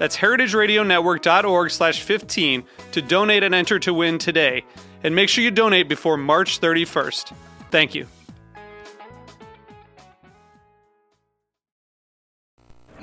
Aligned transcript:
That's 0.00 0.16
heritageradionetwork.org 0.16 1.70
slash 1.70 2.00
15 2.00 2.64
to 2.92 3.02
donate 3.02 3.42
and 3.42 3.54
enter 3.54 3.78
to 3.80 3.92
win 3.92 4.16
today. 4.16 4.64
And 5.04 5.14
make 5.14 5.28
sure 5.28 5.44
you 5.44 5.50
donate 5.50 5.90
before 5.90 6.16
March 6.16 6.58
31st. 6.58 7.34
Thank 7.70 7.94
you. 7.94 8.06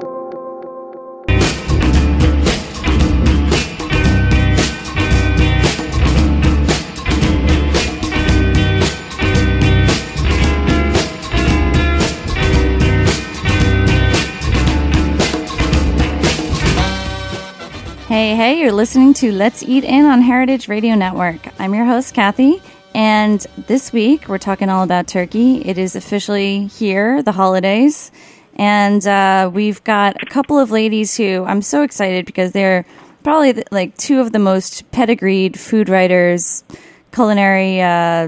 Hey, 18.19 18.35
hey, 18.35 18.59
you're 18.59 18.73
listening 18.73 19.13
to 19.13 19.31
Let's 19.31 19.63
Eat 19.63 19.85
In 19.85 20.03
on 20.03 20.21
Heritage 20.21 20.67
Radio 20.67 20.93
Network. 20.93 21.39
I'm 21.57 21.73
your 21.73 21.85
host, 21.85 22.13
Cathy, 22.13 22.61
and 22.93 23.39
this 23.65 23.93
week 23.93 24.27
we're 24.27 24.37
talking 24.37 24.67
all 24.67 24.83
about 24.83 25.07
turkey. 25.07 25.65
It 25.65 25.77
is 25.77 25.95
officially 25.95 26.65
here, 26.65 27.23
the 27.23 27.31
holidays, 27.31 28.11
and 28.55 29.08
uh, 29.08 29.49
we've 29.53 29.81
got 29.85 30.21
a 30.21 30.25
couple 30.25 30.59
of 30.59 30.69
ladies 30.69 31.15
who 31.15 31.45
I'm 31.45 31.61
so 31.61 31.81
excited 31.81 32.25
because 32.25 32.52
they're 32.52 32.85
probably 33.23 33.53
the, 33.53 33.63
like 33.71 33.95
two 33.95 34.19
of 34.19 34.33
the 34.33 34.39
most 34.39 34.91
pedigreed 34.91 35.58
food 35.58 35.87
writers, 35.87 36.65
culinary, 37.13 37.81
uh, 37.81 38.27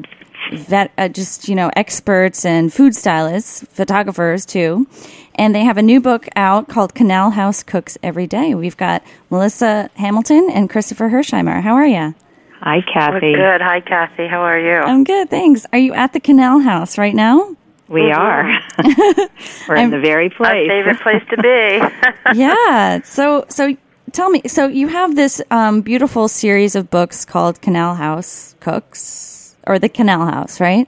vet, 0.53 0.93
uh, 0.97 1.09
just, 1.09 1.49
you 1.49 1.55
know, 1.55 1.69
experts 1.75 2.45
and 2.45 2.71
food 2.71 2.95
stylists, 2.95 3.65
photographers 3.73 4.45
too 4.45 4.87
and 5.35 5.55
they 5.55 5.63
have 5.63 5.77
a 5.77 5.81
new 5.81 6.01
book 6.01 6.27
out 6.35 6.67
called 6.67 6.93
Canal 6.93 7.31
House 7.31 7.63
Cooks 7.63 7.97
Every 8.03 8.27
Day. 8.27 8.53
We've 8.55 8.77
got 8.77 9.03
Melissa 9.29 9.89
Hamilton 9.95 10.49
and 10.51 10.69
Christopher 10.69 11.09
Hirsheimer. 11.09 11.61
How 11.61 11.75
are 11.75 11.85
you? 11.85 12.13
Hi, 12.61 12.81
Cathy. 12.81 13.31
We're 13.31 13.57
good. 13.57 13.61
Hi, 13.61 13.81
Cathy. 13.81 14.27
How 14.27 14.41
are 14.41 14.59
you? 14.59 14.77
I'm 14.77 15.03
good, 15.03 15.29
thanks. 15.29 15.65
Are 15.73 15.79
you 15.79 15.93
at 15.93 16.13
the 16.13 16.19
Canal 16.19 16.59
House 16.59 16.97
right 16.97 17.15
now? 17.15 17.55
We 17.87 18.01
mm-hmm. 18.01 18.21
are. 18.21 19.27
We're 19.67 19.75
in 19.75 19.89
the 19.89 19.99
very 19.99 20.29
place. 20.29 20.69
Our 20.69 20.83
favorite 20.83 20.99
place 21.01 21.23
to 21.29 21.37
be. 21.37 22.37
yeah. 22.39 23.01
So, 23.03 23.45
so 23.49 23.75
tell 24.11 24.29
me. 24.29 24.43
So 24.47 24.67
you 24.67 24.89
have 24.89 25.15
this 25.15 25.41
um, 25.49 25.81
beautiful 25.81 26.27
series 26.27 26.75
of 26.75 26.89
books 26.89 27.25
called 27.25 27.61
Canal 27.61 27.95
House 27.95 28.55
Cooks, 28.59 29.55
or 29.65 29.79
the 29.79 29.89
Canal 29.89 30.25
House, 30.25 30.59
right? 30.59 30.87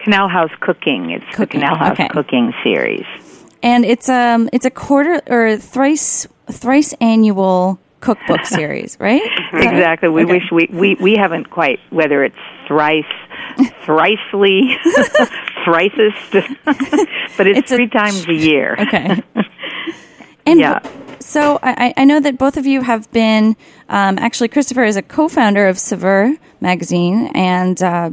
Canal 0.00 0.28
House 0.28 0.50
Cooking. 0.60 1.10
It's 1.10 1.24
cooking. 1.36 1.60
the 1.60 1.66
Canal 1.66 1.76
House 1.76 1.92
okay. 1.92 2.08
Cooking 2.08 2.54
series 2.64 3.06
and 3.62 3.84
it's 3.84 4.08
um 4.08 4.48
it's 4.52 4.66
a 4.66 4.70
quarter 4.70 5.20
or 5.26 5.56
thrice 5.56 6.26
thrice 6.50 6.92
annual 7.00 7.78
cookbook 8.00 8.44
series, 8.44 8.98
right? 9.00 9.22
exactly. 9.52 10.08
We 10.08 10.24
okay. 10.24 10.32
wish 10.32 10.50
we, 10.52 10.68
we 10.70 10.94
we 10.96 11.14
haven't 11.14 11.50
quite 11.50 11.80
whether 11.90 12.22
it's 12.24 12.36
thrice, 12.68 13.04
thricely, 13.84 14.76
thricest, 15.64 16.32
but 17.36 17.46
it's, 17.46 17.60
it's 17.60 17.70
three 17.70 17.84
a, 17.84 17.88
times 17.88 18.26
a 18.28 18.34
year. 18.34 18.76
Okay. 18.78 19.22
And 20.44 20.58
yeah. 20.58 20.80
So 21.20 21.60
I, 21.62 21.94
I 21.96 22.04
know 22.04 22.18
that 22.18 22.36
both 22.36 22.56
of 22.56 22.66
you 22.66 22.82
have 22.82 23.10
been 23.12 23.56
um, 23.88 24.18
actually 24.18 24.48
Christopher 24.48 24.82
is 24.82 24.96
a 24.96 25.02
co-founder 25.02 25.68
of 25.68 25.78
Saveur 25.78 26.36
magazine, 26.60 27.30
and 27.32 27.80
uh, 27.80 28.10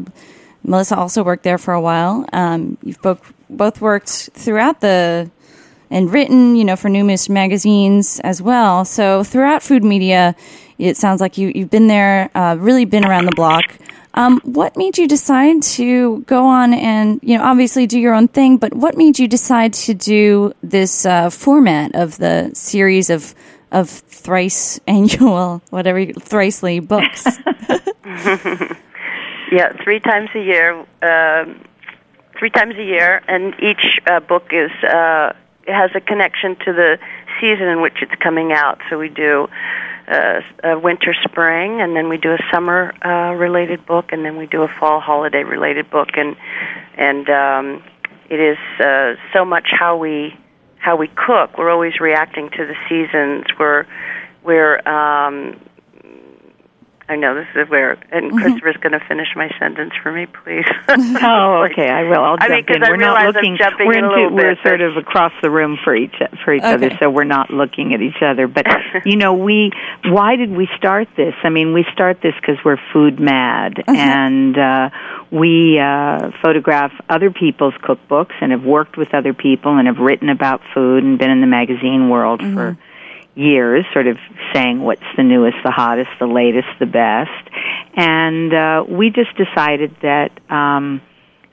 Melissa 0.64 0.96
also 0.96 1.24
worked 1.24 1.42
there 1.42 1.58
for 1.58 1.74
a 1.74 1.82
while. 1.82 2.26
Um, 2.34 2.78
you've 2.84 3.02
both 3.02 3.34
both 3.50 3.82
worked 3.82 4.30
throughout 4.34 4.82
the 4.82 5.32
and 5.90 6.12
written, 6.12 6.56
you 6.56 6.64
know, 6.64 6.76
for 6.76 6.90
numerous 6.90 7.30
magazines 7.30 8.20
as 8.22 8.42
well. 8.42 8.86
So 8.86 9.24
throughout 9.24 9.64
food 9.64 9.84
media, 9.84 10.36
it 10.78 10.98
sounds 10.98 11.22
like 11.22 11.38
you, 11.38 11.52
you've 11.54 11.70
been 11.70 11.88
there, 11.88 12.30
uh, 12.36 12.56
really 12.60 12.86
been 12.86 13.06
around 13.06 13.26
the 13.26 13.36
block. 13.36 13.78
Um, 14.14 14.42
what 14.44 14.76
made 14.76 14.98
you 14.98 15.08
decide 15.08 15.62
to 15.64 16.22
go 16.22 16.46
on 16.46 16.74
and, 16.74 17.20
you 17.22 17.38
know, 17.38 17.44
obviously 17.44 17.86
do 17.86 18.00
your 18.00 18.14
own 18.14 18.28
thing, 18.28 18.58
but 18.58 18.74
what 18.74 18.98
made 18.98 19.20
you 19.20 19.28
decide 19.28 19.74
to 19.74 19.94
do 19.94 20.54
this 20.64 21.06
uh, 21.06 21.30
format 21.30 21.96
of 21.96 22.18
the 22.18 22.52
series 22.54 23.10
of 23.10 23.36
of 23.72 23.88
thrice 23.88 24.80
annual, 24.88 25.62
whatever, 25.70 26.04
thricely 26.14 26.80
books? 26.80 27.24
yeah, 29.52 29.74
three 29.84 30.00
times 30.00 30.30
a 30.34 30.40
year. 30.40 30.86
Um, 31.04 31.62
three 32.38 32.50
times 32.50 32.76
a 32.78 32.84
year, 32.84 33.22
and 33.28 33.54
each 33.62 34.00
uh, 34.10 34.22
book 34.22 34.48
is 34.52 34.72
uh, 34.84 35.34
has 35.70 35.92
a 35.96 36.02
connection 36.02 36.56
to 36.66 36.74
the 36.74 37.00
season 37.40 37.68
in 37.68 37.82
which 37.82 38.02
it's 38.02 38.16
coming 38.22 38.52
out. 38.52 38.80
So 38.90 38.98
we 38.98 39.10
do 39.10 39.48
uh, 40.08 40.42
a 40.64 40.80
winter 40.80 41.14
spring, 41.24 41.82
and 41.82 41.96
then 41.96 42.10
we 42.10 42.18
do 42.18 42.34
a 42.34 42.40
summer 42.52 42.94
uh, 43.06 43.34
related 43.36 43.86
book, 43.86 44.12
and 44.12 44.26
then 44.26 44.38
we 44.38 44.48
do 44.48 44.64
a 44.64 44.68
fall 44.68 45.00
holiday 45.00 45.44
related 45.44 45.90
book, 45.90 46.10
and 46.16 46.36
and 46.98 47.30
um, 47.30 47.84
it 48.30 48.40
is 48.40 48.58
uh, 48.80 49.14
so 49.34 49.46
much 49.46 49.68
how 49.72 49.98
we 49.98 50.36
how 50.78 50.96
we 50.96 51.08
cook. 51.08 51.58
We're 51.58 51.70
always 51.70 52.00
reacting 52.00 52.50
to 52.52 52.66
the 52.66 52.76
seasons. 52.88 53.46
We're 53.60 53.86
we're 54.44 54.80
um, 54.88 55.60
I 57.10 57.16
know 57.16 57.34
this 57.34 57.48
is 57.56 57.68
where, 57.70 57.94
and 58.12 58.30
mm-hmm. 58.30 58.38
Christopher's 58.38 58.78
going 58.78 58.92
to 58.92 59.00
finish 59.08 59.30
my 59.36 59.50
sentence 59.58 59.94
for 60.04 60.12
me, 60.12 60.28
please. 60.28 60.66
oh, 60.88 61.66
okay, 61.72 61.90
I 61.90 62.04
will. 62.04 62.24
I'll 62.24 62.38
jump 62.38 62.52
I 62.52 62.58
mean, 62.58 62.66
in. 62.70 62.82
We're 62.82 62.98
not 62.98 63.26
looking. 63.26 63.58
we're 63.80 63.94
into, 63.94 64.36
we're 64.36 64.54
bit, 64.54 64.64
sort 64.64 64.82
of 64.82 64.96
across 64.96 65.34
the 65.42 65.50
room 65.50 65.80
for 65.84 65.96
each 65.96 66.14
for 66.46 66.54
each 66.54 66.62
okay. 66.62 66.74
other, 66.74 66.92
so 67.02 67.10
we're 67.10 67.24
not 67.24 67.50
looking 67.50 67.96
at 67.96 68.02
each 68.02 68.22
other. 68.22 68.48
But 68.48 68.68
you 69.06 69.16
know, 69.18 69.34
we 69.34 69.72
why 70.06 70.36
did 70.36 70.52
we 70.52 70.70
start 70.78 71.08
this? 71.18 71.34
I 71.44 71.50
mean, 71.50 71.74
we 71.74 71.84
start 71.92 72.22
this 72.22 72.36
because 72.40 72.64
we're 72.64 72.80
food 72.94 73.20
mad, 73.20 73.80
uh-huh. 73.80 73.98
and 73.98 74.56
uh, 74.56 74.90
we 75.32 75.80
uh, 75.80 76.30
photograph 76.44 76.92
other 77.10 77.32
people's 77.32 77.74
cookbooks 77.82 78.34
and 78.40 78.52
have 78.52 78.64
worked 78.64 78.98
with 78.98 79.16
other 79.16 79.34
people 79.34 79.78
and 79.78 79.88
have 79.88 79.98
written 79.98 80.30
about 80.30 80.62
food 80.76 81.04
and 81.04 81.18
been 81.18 81.32
in 81.32 81.42
the 81.42 81.48
magazine 81.48 82.10
world 82.10 82.40
mm-hmm. 82.40 82.54
for 82.54 82.78
years, 83.40 83.86
sort 83.94 84.08
of 84.08 84.18
saying 84.54 84.82
what's 84.82 85.02
the 85.16 85.24
newest, 85.24 85.58
the 85.64 85.72
hottest, 85.72 86.10
the 86.20 86.28
latest, 86.28 86.68
the 86.80 86.86
best. 86.86 87.50
And 87.96 88.54
uh, 88.54 88.86
we 88.88 89.10
just 89.10 89.36
decided 89.38 89.96
that 90.02 90.32
um, 90.52 91.02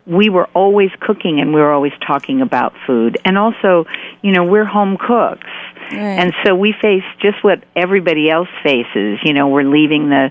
we 0.06 0.28
were 0.28 0.46
always 0.54 0.90
cooking 1.00 1.40
and 1.40 1.54
we 1.54 1.60
were 1.60 1.72
always 1.72 1.92
talking 2.06 2.40
about 2.40 2.74
food. 2.86 3.18
And 3.24 3.38
also, 3.38 3.86
you 4.22 4.32
know, 4.32 4.44
we're 4.44 4.64
home 4.64 4.96
cooks. 4.98 5.46
Right. 5.90 6.18
And 6.18 6.32
so 6.44 6.54
we 6.54 6.74
face 6.80 7.04
just 7.20 7.42
what 7.42 7.62
everybody 7.74 8.28
else 8.30 8.48
faces. 8.62 9.18
You 9.24 9.32
know, 9.32 9.48
we're 9.48 9.62
leaving 9.62 10.08
the 10.08 10.30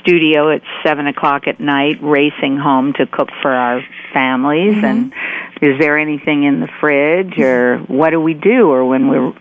studio 0.00 0.50
at 0.50 0.62
seven 0.84 1.06
o'clock 1.06 1.46
at 1.46 1.60
night, 1.60 1.98
racing 2.02 2.56
home 2.56 2.92
to 2.94 3.06
cook 3.06 3.28
for 3.42 3.50
our 3.50 3.82
families. 4.12 4.74
Mm-hmm. 4.74 4.84
And 4.84 5.12
is 5.62 5.78
there 5.78 5.98
anything 5.98 6.44
in 6.44 6.60
the 6.60 6.68
fridge, 6.80 7.38
or 7.38 7.78
what 7.86 8.10
do 8.10 8.20
we 8.20 8.34
do? 8.34 8.68
Or 8.70 8.84
when 8.84 9.08
we're 9.08 9.32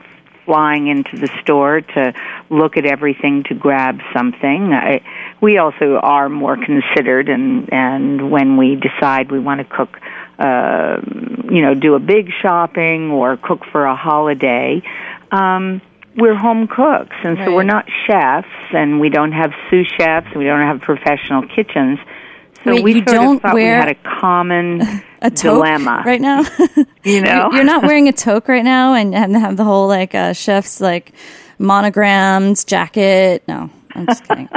flying 0.46 0.88
into 0.88 1.18
the 1.18 1.30
store 1.42 1.82
to 1.82 2.14
look 2.50 2.78
at 2.78 2.86
everything 2.86 3.44
to 3.44 3.56
grab 3.56 4.00
something. 4.14 4.74
I, 4.74 5.02
we 5.42 5.58
also 5.58 5.96
are 5.96 6.30
more 6.30 6.58
considered, 6.58 7.30
and 7.30 7.72
and 7.74 8.32
when 8.32 8.58
we 8.58 8.76
decide 8.76 9.32
we 9.32 9.40
want 9.40 9.60
to 9.60 9.66
cook, 9.66 10.00
uh, 10.40 11.02
you 11.50 11.62
know, 11.62 11.74
do 11.74 11.96
a 11.96 12.00
big 12.00 12.30
shopping 12.42 13.12
or 13.12 13.38
cook 13.38 13.66
for 13.72 13.86
a 13.86 13.96
holiday. 13.96 14.82
Um, 15.32 15.82
we're 16.18 16.36
home 16.36 16.68
cooks, 16.68 17.16
and 17.24 17.38
right. 17.38 17.46
so 17.46 17.54
we're 17.54 17.64
not 17.64 17.86
chefs, 18.08 18.48
and 18.72 19.02
we 19.02 19.10
don't 19.10 19.34
have 19.34 19.52
sous 19.70 19.88
chefs, 20.00 20.28
and 20.28 20.38
we 20.38 20.46
don't 20.46 20.62
have 20.62 20.82
professional 20.82 21.46
kitchens. 21.48 22.00
So 22.66 22.74
Wait, 22.74 22.84
we 22.84 22.96
you 22.96 23.02
don't 23.04 23.46
of 23.46 23.54
wear 23.54 23.80
we 23.80 23.86
had 23.86 23.90
a 23.90 24.20
common 24.20 24.82
a 25.22 25.30
dilemma 25.30 26.02
right 26.04 26.20
now. 26.20 26.44
you 27.04 27.22
know, 27.22 27.52
you're 27.52 27.64
not 27.64 27.84
wearing 27.88 28.08
a 28.08 28.12
toque 28.12 28.48
right 28.48 28.64
now, 28.64 28.96
and, 28.96 29.14
and 29.14 29.38
have 29.38 29.56
the 29.56 29.64
whole 29.64 29.88
like 29.88 30.16
uh, 30.16 30.34
chef's 30.34 30.82
like 30.82 31.14
monograms 31.60 32.66
jacket. 32.66 33.44
No, 33.48 33.70
I'm 33.94 34.08
just 34.08 34.28
kidding. 34.28 34.50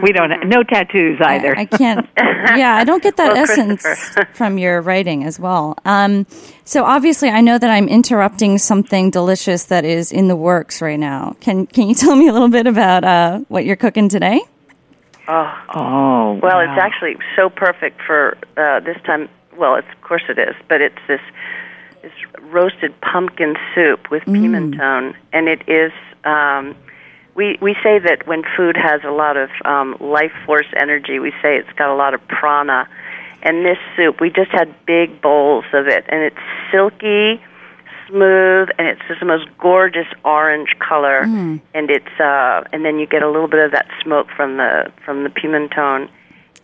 we 0.00 0.12
don't 0.12 0.48
no 0.48 0.62
tattoos 0.62 1.18
either. 1.20 1.58
I, 1.58 1.62
I 1.62 1.64
can't. 1.64 2.08
Yeah, 2.16 2.76
I 2.76 2.84
don't 2.84 3.02
get 3.02 3.16
that 3.16 3.32
well, 3.32 3.42
essence 3.42 3.84
from 4.32 4.58
your 4.58 4.80
writing 4.80 5.24
as 5.24 5.40
well. 5.40 5.76
Um, 5.84 6.24
so 6.64 6.84
obviously, 6.84 7.30
I 7.30 7.40
know 7.40 7.58
that 7.58 7.68
I'm 7.68 7.88
interrupting 7.88 8.58
something 8.58 9.10
delicious 9.10 9.64
that 9.64 9.84
is 9.84 10.12
in 10.12 10.28
the 10.28 10.36
works 10.36 10.80
right 10.80 11.00
now. 11.00 11.34
Can 11.40 11.66
Can 11.66 11.88
you 11.88 11.96
tell 11.96 12.14
me 12.14 12.28
a 12.28 12.32
little 12.32 12.48
bit 12.48 12.68
about 12.68 13.02
uh, 13.02 13.40
what 13.48 13.64
you're 13.64 13.74
cooking 13.74 14.08
today? 14.08 14.40
Oh, 15.28 15.64
oh 15.74 16.32
well, 16.42 16.56
wow. 16.56 16.60
it's 16.60 16.80
actually 16.80 17.16
so 17.34 17.50
perfect 17.50 18.00
for 18.02 18.36
uh, 18.56 18.80
this 18.80 18.96
time. 19.04 19.28
Well, 19.56 19.76
it's, 19.76 19.88
of 19.92 20.00
course 20.02 20.22
it 20.28 20.38
is, 20.38 20.54
but 20.68 20.80
it's 20.80 20.98
this 21.08 21.20
this 22.02 22.12
roasted 22.40 22.98
pumpkin 23.00 23.56
soup 23.74 24.10
with 24.10 24.22
mm. 24.24 24.36
pimentón, 24.36 25.14
and 25.32 25.48
it 25.48 25.68
is. 25.68 25.92
Um, 26.24 26.76
we 27.34 27.58
we 27.60 27.74
say 27.82 27.98
that 27.98 28.26
when 28.26 28.42
food 28.56 28.76
has 28.76 29.02
a 29.04 29.10
lot 29.10 29.36
of 29.36 29.50
um, 29.64 29.96
life 30.00 30.32
force 30.44 30.66
energy, 30.76 31.18
we 31.18 31.32
say 31.42 31.56
it's 31.56 31.72
got 31.72 31.90
a 31.90 31.94
lot 31.94 32.14
of 32.14 32.26
prana. 32.28 32.88
And 33.42 33.64
this 33.64 33.78
soup, 33.94 34.20
we 34.20 34.30
just 34.30 34.50
had 34.50 34.74
big 34.86 35.20
bowls 35.20 35.66
of 35.72 35.86
it, 35.86 36.04
and 36.08 36.22
it's 36.22 36.36
silky, 36.72 37.40
smooth, 38.08 38.68
and 38.78 38.86
it's 38.88 39.00
just 39.08 39.20
the 39.20 39.26
most 39.26 39.46
gorgeous 39.58 40.06
orange 40.24 40.70
color. 40.78 41.24
Mm. 41.24 41.60
And 41.74 41.90
it's 41.90 42.20
uh, 42.20 42.64
and 42.72 42.84
then 42.84 42.98
you 42.98 43.06
get 43.06 43.22
a 43.22 43.30
little 43.30 43.48
bit 43.48 43.64
of 43.64 43.72
that 43.72 43.86
smoke 44.02 44.28
from 44.36 44.56
the 44.56 44.92
from 45.04 45.24
the 45.24 45.30
pimentón. 45.30 46.08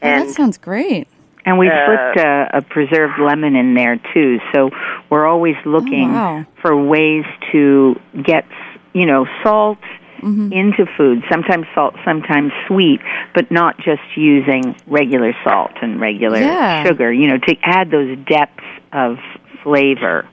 And 0.00 0.24
oh, 0.24 0.26
that 0.26 0.34
sounds 0.34 0.58
great. 0.58 1.08
And 1.44 1.58
we 1.58 1.68
uh, 1.68 1.86
put 1.86 2.20
uh, 2.24 2.48
a 2.52 2.62
preserved 2.62 3.18
lemon 3.20 3.56
in 3.56 3.74
there 3.74 4.00
too. 4.14 4.38
So 4.52 4.70
we're 5.10 5.26
always 5.26 5.56
looking 5.64 6.10
oh, 6.10 6.14
wow. 6.14 6.46
for 6.60 6.76
ways 6.76 7.24
to 7.50 8.00
get, 8.22 8.46
you 8.92 9.06
know, 9.06 9.26
salt 9.42 9.78
mm-hmm. 10.18 10.52
into 10.52 10.86
food. 10.96 11.24
Sometimes 11.30 11.66
salt, 11.74 11.94
sometimes 12.04 12.52
sweet, 12.68 13.00
but 13.34 13.50
not 13.50 13.76
just 13.78 14.02
using 14.16 14.76
regular 14.86 15.34
salt 15.42 15.72
and 15.82 16.00
regular 16.00 16.38
yeah. 16.38 16.84
sugar. 16.84 17.12
You 17.12 17.28
know, 17.28 17.38
to 17.38 17.56
add 17.62 17.90
those 17.90 18.16
depths 18.26 18.64
of 18.92 19.18
flavor. 19.62 20.28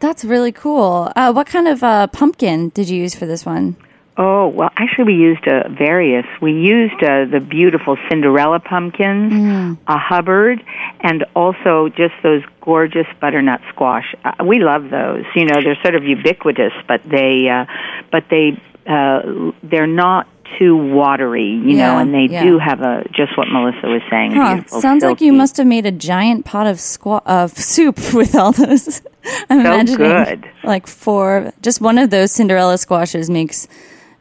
That's 0.00 0.24
really 0.24 0.52
cool. 0.52 1.12
Uh, 1.16 1.32
what 1.32 1.46
kind 1.46 1.68
of 1.68 1.82
uh, 1.82 2.06
pumpkin 2.08 2.70
did 2.70 2.88
you 2.88 3.00
use 3.00 3.14
for 3.14 3.26
this 3.26 3.46
one? 3.46 3.76
Oh, 4.16 4.46
well, 4.46 4.70
actually, 4.76 5.04
we 5.04 5.14
used 5.14 5.46
uh, 5.48 5.68
various. 5.70 6.24
We 6.40 6.52
used 6.52 7.02
uh, 7.02 7.24
the 7.24 7.40
beautiful 7.40 7.96
Cinderella 8.08 8.60
pumpkins, 8.60 9.32
mm. 9.32 9.78
a 9.88 9.98
Hubbard, 9.98 10.62
and 11.00 11.24
also 11.34 11.88
just 11.88 12.14
those 12.22 12.42
gorgeous 12.60 13.08
butternut 13.20 13.60
squash. 13.70 14.14
Uh, 14.24 14.44
we 14.44 14.60
love 14.60 14.90
those. 14.90 15.24
You 15.34 15.46
know, 15.46 15.60
they're 15.60 15.78
sort 15.82 15.96
of 15.96 16.04
ubiquitous, 16.04 16.72
but 16.86 17.02
they, 17.02 17.48
uh, 17.48 17.66
but 18.12 18.28
they, 18.30 18.60
uh, 18.86 19.50
they're 19.64 19.88
not 19.88 20.28
too 20.58 20.76
watery, 20.76 21.46
you 21.46 21.76
yeah, 21.76 21.92
know, 21.92 21.98
and 21.98 22.14
they 22.14 22.32
yeah. 22.32 22.44
do 22.44 22.58
have 22.58 22.80
a 22.80 23.04
just 23.12 23.36
what 23.36 23.48
Melissa 23.48 23.86
was 23.86 24.02
saying. 24.10 24.32
Huh. 24.32 24.64
Sounds 24.66 25.02
silky. 25.02 25.06
like 25.06 25.20
you 25.20 25.32
must 25.32 25.56
have 25.56 25.66
made 25.66 25.86
a 25.86 25.92
giant 25.92 26.44
pot 26.44 26.66
of 26.66 26.76
squa- 26.76 27.22
of 27.26 27.52
soup 27.58 28.14
with 28.14 28.34
all 28.34 28.52
those. 28.52 29.02
I'm 29.50 29.62
so 29.62 29.72
imagining 29.72 29.96
good. 29.96 30.50
like 30.62 30.86
four. 30.86 31.52
Just 31.62 31.80
one 31.80 31.98
of 31.98 32.10
those 32.10 32.32
Cinderella 32.32 32.78
squashes 32.78 33.30
makes 33.30 33.68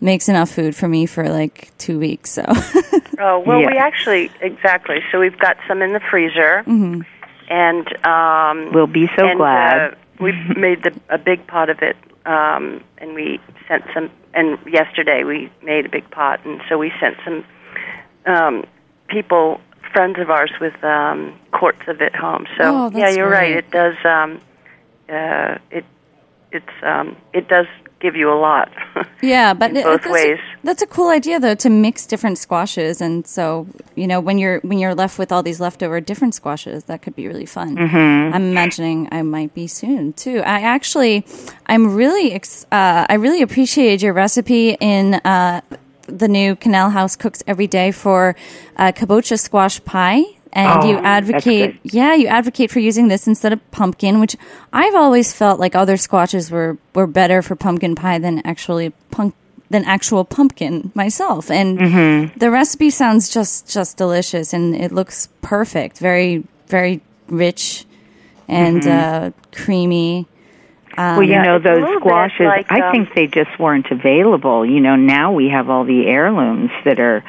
makes 0.03 0.27
enough 0.29 0.51
food 0.51 0.75
for 0.75 0.87
me 0.87 1.05
for 1.05 1.29
like 1.29 1.71
two 1.77 1.97
weeks. 1.97 2.31
So. 2.31 2.43
oh 3.19 3.43
well, 3.45 3.61
yeah. 3.61 3.67
we 3.67 3.77
actually 3.77 4.31
exactly. 4.41 4.99
So 5.11 5.19
we've 5.19 5.37
got 5.39 5.57
some 5.67 5.81
in 5.81 5.93
the 5.93 6.01
freezer, 6.11 6.63
mm-hmm. 6.67 7.01
and 7.49 8.05
um, 8.05 8.73
we'll 8.73 8.87
be 8.87 9.07
so 9.17 9.25
and, 9.25 9.37
glad. 9.37 9.93
Uh, 9.93 9.95
we 10.19 10.31
made 10.55 10.83
the, 10.83 10.93
a 11.09 11.17
big 11.17 11.47
pot 11.47 11.69
of 11.69 11.81
it, 11.81 11.97
um, 12.25 12.83
and 12.97 13.13
we 13.13 13.39
sent 13.67 13.83
some. 13.93 14.09
And 14.33 14.57
yesterday 14.65 15.23
we 15.23 15.51
made 15.61 15.85
a 15.85 15.89
big 15.89 16.09
pot, 16.09 16.43
and 16.45 16.61
so 16.67 16.77
we 16.77 16.91
sent 16.99 17.17
some 17.23 17.45
um, 18.25 18.65
people, 19.07 19.61
friends 19.91 20.17
of 20.19 20.29
ours, 20.29 20.51
with 20.59 20.83
um, 20.83 21.37
quarts 21.51 21.81
of 21.87 22.01
it 22.01 22.15
home. 22.15 22.45
So 22.57 22.63
oh, 22.63 22.91
yeah, 22.93 23.09
you're 23.09 23.27
great. 23.29 23.55
right. 23.55 23.57
It 23.57 23.71
does. 23.71 23.95
Um, 24.03 24.41
uh, 25.09 25.57
it 25.69 25.85
it's 26.51 26.83
um, 26.83 27.15
it 27.33 27.47
does 27.47 27.67
give 28.03 28.15
you 28.15 28.31
a 28.31 28.37
lot. 28.37 28.69
Yeah, 29.23 29.53
but 29.53 29.73
both 29.73 30.01
that's 30.01 30.07
ways. 30.07 30.37
A, 30.37 30.65
that's 30.65 30.81
a 30.81 30.85
cool 30.85 31.07
idea 31.07 31.39
though 31.39 31.55
to 31.55 31.69
mix 31.69 32.05
different 32.05 32.37
squashes, 32.37 32.99
and 32.99 33.25
so 33.25 33.65
you 33.95 34.05
know 34.05 34.19
when 34.19 34.37
you're 34.37 34.59
when 34.59 34.79
you're 34.79 34.93
left 34.93 35.17
with 35.17 35.31
all 35.31 35.41
these 35.41 35.61
leftover 35.61 36.01
different 36.01 36.35
squashes, 36.35 36.83
that 36.85 37.01
could 37.01 37.15
be 37.15 37.25
really 37.25 37.45
fun. 37.45 37.77
Mm-hmm. 37.77 38.35
I'm 38.35 38.43
imagining 38.51 39.07
I 39.13 39.21
might 39.21 39.53
be 39.53 39.67
soon 39.67 40.11
too. 40.11 40.39
I 40.39 40.59
actually, 40.75 41.25
I'm 41.67 41.95
really, 41.95 42.33
ex- 42.33 42.65
uh, 42.69 43.05
I 43.07 43.13
really 43.13 43.41
appreciated 43.41 44.01
your 44.01 44.13
recipe 44.13 44.75
in. 44.79 45.15
Uh, 45.23 45.61
the 46.07 46.27
new 46.27 46.53
Canal 46.57 46.89
House 46.89 47.15
cooks 47.15 47.41
every 47.47 47.65
day 47.65 47.93
for 47.93 48.35
uh, 48.75 48.91
kabocha 48.91 49.39
squash 49.39 49.81
pie 49.85 50.23
and 50.53 50.83
oh, 50.83 50.87
you 50.87 50.97
advocate 50.97 51.79
yeah 51.83 52.13
you 52.13 52.27
advocate 52.27 52.71
for 52.71 52.79
using 52.79 53.07
this 53.07 53.27
instead 53.27 53.51
of 53.51 53.71
pumpkin 53.71 54.19
which 54.19 54.35
i've 54.71 54.95
always 54.95 55.33
felt 55.33 55.59
like 55.59 55.75
other 55.75 55.97
squashes 55.97 56.49
were 56.49 56.77
were 56.93 57.07
better 57.07 57.41
for 57.41 57.55
pumpkin 57.55 57.95
pie 57.95 58.19
than 58.19 58.39
actually 58.45 58.91
punk 59.11 59.35
than 59.69 59.83
actual 59.85 60.23
pumpkin 60.23 60.91
myself 60.93 61.49
and 61.49 61.79
mm-hmm. 61.79 62.37
the 62.37 62.51
recipe 62.51 62.89
sounds 62.89 63.29
just 63.29 63.67
just 63.67 63.97
delicious 63.97 64.53
and 64.53 64.75
it 64.75 64.91
looks 64.91 65.27
perfect 65.41 65.97
very 65.97 66.43
very 66.67 67.01
rich 67.27 67.85
and 68.47 68.83
mm-hmm. 68.83 69.25
uh, 69.25 69.31
creamy 69.51 70.27
um, 70.95 71.17
well, 71.17 71.23
you 71.23 71.41
know 71.41 71.57
those 71.57 71.99
squashes. 71.99 72.45
Like, 72.45 72.71
um, 72.71 72.81
I 72.81 72.91
think 72.91 73.15
they 73.15 73.25
just 73.25 73.57
weren't 73.57 73.89
available. 73.89 74.63
You 74.63 74.79
know, 74.79 74.95
now 74.95 75.31
we 75.31 75.49
have 75.49 75.67
all 75.67 75.85
the 75.85 76.05
heirlooms 76.05 76.69
that 76.85 76.99
are 76.99 77.23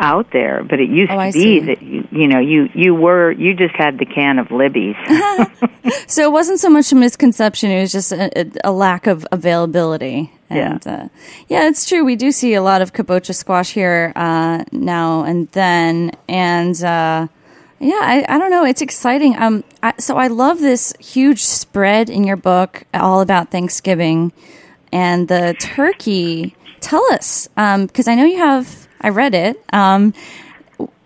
out 0.00 0.30
there, 0.32 0.62
but 0.62 0.80
it 0.80 0.88
used 0.88 1.10
Oh, 1.10 1.16
to 1.16 1.20
I 1.20 1.32
be 1.32 1.40
see. 1.40 1.60
that 1.60 1.82
you, 1.82 2.06
you 2.10 2.28
know 2.28 2.38
you 2.38 2.68
you 2.74 2.94
were 2.94 3.30
you 3.32 3.54
just 3.54 3.74
had 3.74 3.98
the 3.98 4.04
can 4.06 4.38
of 4.38 4.50
Libby's. 4.50 4.96
so 6.06 6.22
it 6.22 6.32
wasn't 6.32 6.60
so 6.60 6.68
much 6.68 6.92
a 6.92 6.94
misconception; 6.94 7.70
it 7.70 7.80
was 7.80 7.92
just 7.92 8.12
a, 8.12 8.50
a, 8.64 8.72
lack 8.72 9.06
of 9.06 9.26
availability. 9.32 10.32
And, 10.48 10.84
yeah, 10.84 10.92
uh, 10.92 11.08
yeah, 11.48 11.68
it's 11.68 11.86
true. 11.86 12.04
We 12.04 12.16
do 12.16 12.30
see 12.30 12.54
a 12.54 12.62
lot 12.62 12.82
of 12.82 12.92
kabocha 12.92 13.34
squash 13.34 13.72
here 13.72 14.12
uh, 14.16 14.64
now 14.72 15.24
and 15.24 15.48
then, 15.48 16.12
and 16.28 16.74
uh, 16.82 17.28
yeah, 17.80 18.00
I, 18.02 18.24
I 18.28 18.38
don't 18.38 18.50
know. 18.50 18.64
It's 18.64 18.82
exciting. 18.82 19.36
Um, 19.36 19.64
I, 19.82 19.94
so 19.98 20.16
I 20.16 20.28
love 20.28 20.60
this 20.60 20.92
huge 20.98 21.42
spread 21.42 22.08
in 22.08 22.24
your 22.24 22.36
book, 22.36 22.84
all 22.94 23.20
about 23.20 23.50
Thanksgiving, 23.50 24.32
and 24.92 25.28
the 25.28 25.54
turkey. 25.58 26.54
Tell 26.80 27.04
us, 27.12 27.48
because 27.56 28.06
I 28.06 28.14
know 28.14 28.24
you 28.24 28.38
have. 28.38 28.85
I 29.00 29.08
read 29.10 29.34
it. 29.34 29.62
Um, 29.72 30.12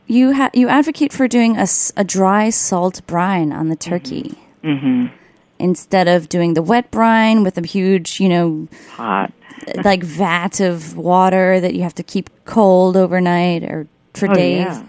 you 0.06 0.32
ha- 0.34 0.50
you 0.52 0.68
advocate 0.68 1.12
for 1.12 1.28
doing 1.28 1.56
a 1.56 2.04
dry 2.04 2.50
salt 2.50 3.00
brine 3.06 3.52
on 3.52 3.68
the 3.68 3.76
turkey 3.76 4.38
hmm 4.62 5.06
instead 5.58 6.08
of 6.08 6.26
doing 6.30 6.54
the 6.54 6.62
wet 6.62 6.90
brine 6.90 7.42
with 7.42 7.58
a 7.58 7.66
huge, 7.66 8.18
you 8.18 8.30
know, 8.30 8.66
Hot. 8.92 9.30
like 9.84 10.02
vat 10.02 10.58
of 10.60 10.96
water 10.96 11.60
that 11.60 11.74
you 11.74 11.82
have 11.82 11.94
to 11.94 12.02
keep 12.02 12.30
cold 12.46 12.96
overnight 12.96 13.62
or 13.64 13.86
for 14.14 14.30
Oh, 14.30 14.34
days. 14.34 14.64
yeah. 14.64 14.82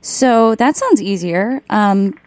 So 0.00 0.54
that 0.54 0.76
sounds 0.76 1.02
easier. 1.02 1.62
Um, 1.68 2.18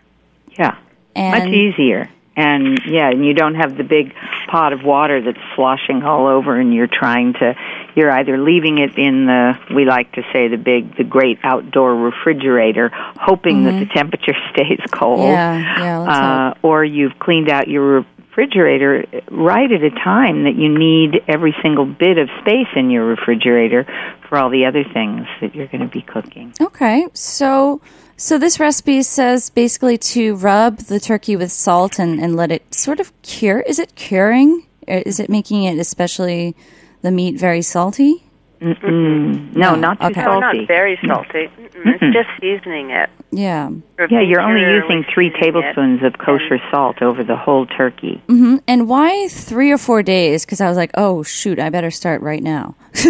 Yeah. 0.60 0.78
Much 1.16 1.48
easier. 1.50 2.08
And 2.38 2.80
yeah, 2.86 3.10
and 3.10 3.26
you 3.26 3.34
don't 3.34 3.56
have 3.56 3.76
the 3.76 3.84
big 3.84 4.14
pot 4.48 4.72
of 4.72 4.84
water 4.84 5.22
that's 5.22 5.40
sloshing 5.56 6.04
all 6.04 6.28
over 6.28 6.60
and 6.60 6.72
you're 6.72 6.86
trying 6.86 7.34
to, 7.34 7.56
you're 7.96 8.12
either 8.12 8.38
leaving 8.38 8.78
it 8.78 8.96
in 8.96 9.26
the 9.26 9.60
we 9.74 9.86
like 9.86 10.12
to 10.14 10.22
say 10.32 10.48
the 10.48 10.58
big 10.58 10.96
the 10.98 11.04
great 11.04 11.40
outdoor 11.44 11.96
refrigerator 11.96 12.92
hoping 12.94 13.64
that 13.64 13.80
the 13.80 13.88
temperature 13.88 14.36
stays 14.52 14.80
cold. 14.92 15.22
Yeah, 15.22 15.84
yeah, 15.84 16.02
uh, 16.02 16.54
or 16.62 16.86
you've 16.86 17.18
cleaned 17.18 17.50
out 17.50 17.68
your 17.68 18.06
refrigerator 18.38 19.04
right 19.32 19.72
at 19.72 19.82
a 19.82 19.90
time 19.90 20.44
that 20.44 20.56
you 20.56 20.70
need 20.70 21.24
every 21.28 21.56
single 21.64 21.86
bit 21.86 22.20
of 22.20 22.30
space 22.42 22.68
in 22.76 22.92
your 22.92 23.06
refrigerator 23.06 23.86
for 24.30 24.38
all 24.38 24.52
the 24.52 24.66
other 24.66 24.84
things 24.84 25.26
that 25.42 25.56
you're 25.56 25.68
going 25.68 25.82
to 25.82 25.88
be 25.88 26.04
cooking. 26.04 26.54
Okay, 26.62 27.08
so 27.14 27.82
so 28.18 28.38
this 28.38 28.60
recipe 28.60 29.02
says 29.04 29.50
basically 29.50 29.98
to 29.98 30.36
rub 30.36 30.78
the 30.80 31.00
turkey 31.00 31.36
with 31.36 31.52
salt 31.52 32.00
and, 32.00 32.20
and 32.20 32.36
let 32.36 32.52
it 32.52 32.74
sort 32.74 33.00
of 33.00 33.12
cure. 33.22 33.62
Is 33.62 33.80
it 33.80 33.96
curing? 33.96 34.66
Or 34.88 34.96
Is 35.06 35.20
it 35.20 35.30
making 35.30 35.64
it 35.64 35.78
especially 35.80 36.56
the 37.04 37.12
meat 37.12 37.38
very 37.40 37.62
salty? 37.62 38.24
Mm-mm. 38.62 39.56
No, 39.56 39.74
No, 39.74 39.76
not 39.76 40.00
too 40.00 40.08
okay. 40.08 40.22
No, 40.26 40.40
salty. 40.42 40.58
not 40.60 40.68
very 40.68 41.00
salty. 41.06 41.48
Mm-mm. 41.60 42.02
It's 42.02 42.14
just 42.14 42.30
seasoning 42.42 42.90
it. 42.90 43.10
Yeah. 43.30 43.70
Yeah, 44.10 44.22
you're 44.22 44.42
only 44.42 44.62
using 44.62 45.06
three 45.14 45.30
seasoning 45.30 45.36
it. 45.36 45.40
tablespoons 45.76 46.04
of 46.04 46.18
kosher 46.18 46.58
salt 46.72 47.02
over 47.04 47.24
the 47.24 47.36
whole 47.36 47.68
turkey. 47.68 48.24
hmm 48.28 48.58
And 48.68 48.90
why 48.90 49.28
three 49.28 49.72
or 49.72 49.78
four 49.78 50.02
days? 50.02 50.44
Because 50.46 50.60
I 50.60 50.68
was 50.70 50.78
like, 50.78 50.90
oh 50.96 51.22
shoot, 51.22 51.60
I 51.60 51.70
better 51.70 51.92
start 51.92 52.22
right 52.22 52.42
now. 52.44 52.76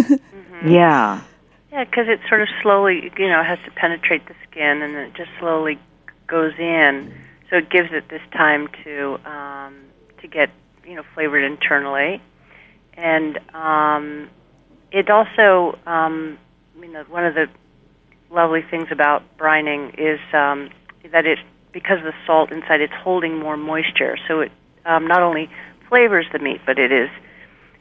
Yeah. 0.66 1.22
Yeah, 1.78 1.84
because 1.84 2.08
it 2.08 2.20
sort 2.28 2.42
of 2.42 2.48
slowly, 2.64 3.12
you 3.20 3.30
know, 3.30 3.44
has 3.44 3.60
to 3.66 3.72
penetrate 3.72 4.28
the 4.28 4.34
skin, 4.50 4.82
and 4.82 4.96
it 4.96 5.14
just 5.14 5.30
slowly 5.40 5.78
goes 6.26 6.54
in. 6.58 7.14
So 7.52 7.58
it 7.58 7.70
gives 7.70 7.90
it 7.92 8.10
this 8.10 8.22
time 8.34 8.68
to 8.84 9.20
um, 9.30 9.76
to 10.20 10.28
get, 10.28 10.50
you 10.88 10.96
know, 10.96 11.04
flavored 11.14 11.44
internally, 11.44 12.20
and 12.96 13.40
um, 13.54 14.28
it 14.92 15.12
also, 15.12 15.78
um, 15.86 16.40
you 16.82 16.92
know, 16.92 17.04
one 17.10 17.28
of 17.28 17.36
the 17.36 17.46
lovely 18.32 18.64
things 18.72 18.88
about 18.90 19.22
brining 19.38 19.94
is 20.00 20.20
um, 20.34 20.72
that 21.12 21.28
it, 21.28 21.38
because 21.74 22.00
of 22.00 22.06
the 22.06 22.14
salt 22.26 22.52
inside, 22.52 22.82
it's 22.82 22.94
holding 23.04 23.38
more 23.38 23.56
moisture. 23.56 24.18
So 24.28 24.40
it 24.40 24.52
um, 24.84 25.06
not 25.06 25.22
only 25.22 25.48
flavors 25.90 26.26
the 26.34 26.40
meat, 26.40 26.62
but 26.66 26.80
it 26.80 26.92
is 26.92 27.10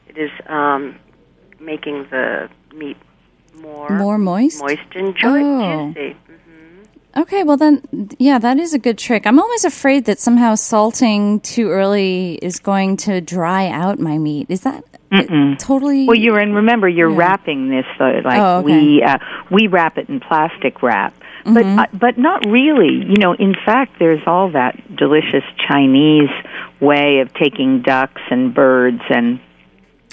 it 0.07 0.19
is 0.19 0.29
um, 0.47 0.99
making 1.59 2.05
the 2.11 2.47
meat 2.75 2.97
more 3.61 3.89
More 3.89 4.17
moist? 4.17 4.61
moist 4.61 4.81
and 4.95 5.15
Oh. 5.23 5.93
juicy. 5.93 6.15
Okay, 7.15 7.43
well 7.43 7.57
then, 7.57 7.81
yeah, 8.19 8.37
that 8.37 8.59
is 8.59 8.75
a 8.75 8.79
good 8.79 8.97
trick. 8.99 9.25
I'm 9.25 9.39
always 9.39 9.65
afraid 9.65 10.05
that 10.05 10.19
somehow 10.19 10.53
salting 10.53 11.39
too 11.39 11.69
early 11.69 12.35
is 12.43 12.59
going 12.59 12.95
to 12.97 13.21
dry 13.21 13.69
out 13.69 13.97
my 13.97 14.19
meat. 14.19 14.45
Is 14.49 14.61
that 14.61 14.83
totally? 15.57 16.05
Well, 16.05 16.15
you're 16.17 16.37
and 16.37 16.53
remember 16.53 16.87
you're 16.87 17.09
Yeah. 17.09 17.17
wrapping 17.17 17.69
this 17.69 17.85
uh, 17.99 18.21
like 18.23 18.37
Oh, 18.39 18.57
okay. 18.59 18.65
we 18.65 19.01
uh, 19.03 19.17
we 19.49 19.65
wrap 19.67 19.97
it 19.97 20.09
in 20.09 20.19
plastic 20.19 20.83
wrap. 20.83 21.15
But 21.45 21.65
Mm-hmm. 21.65 21.79
uh, 21.79 21.85
but 21.93 22.17
not 22.19 22.45
really. 22.45 22.93
You 23.07 23.15
know, 23.17 23.33
in 23.33 23.55
fact, 23.65 23.93
there's 23.99 24.21
all 24.27 24.51
that 24.51 24.95
delicious 24.95 25.45
Chinese 25.67 26.29
way 26.81 27.19
of 27.19 27.33
taking 27.33 27.81
ducks 27.81 28.21
and 28.29 28.53
birds 28.53 29.01
and 29.09 29.39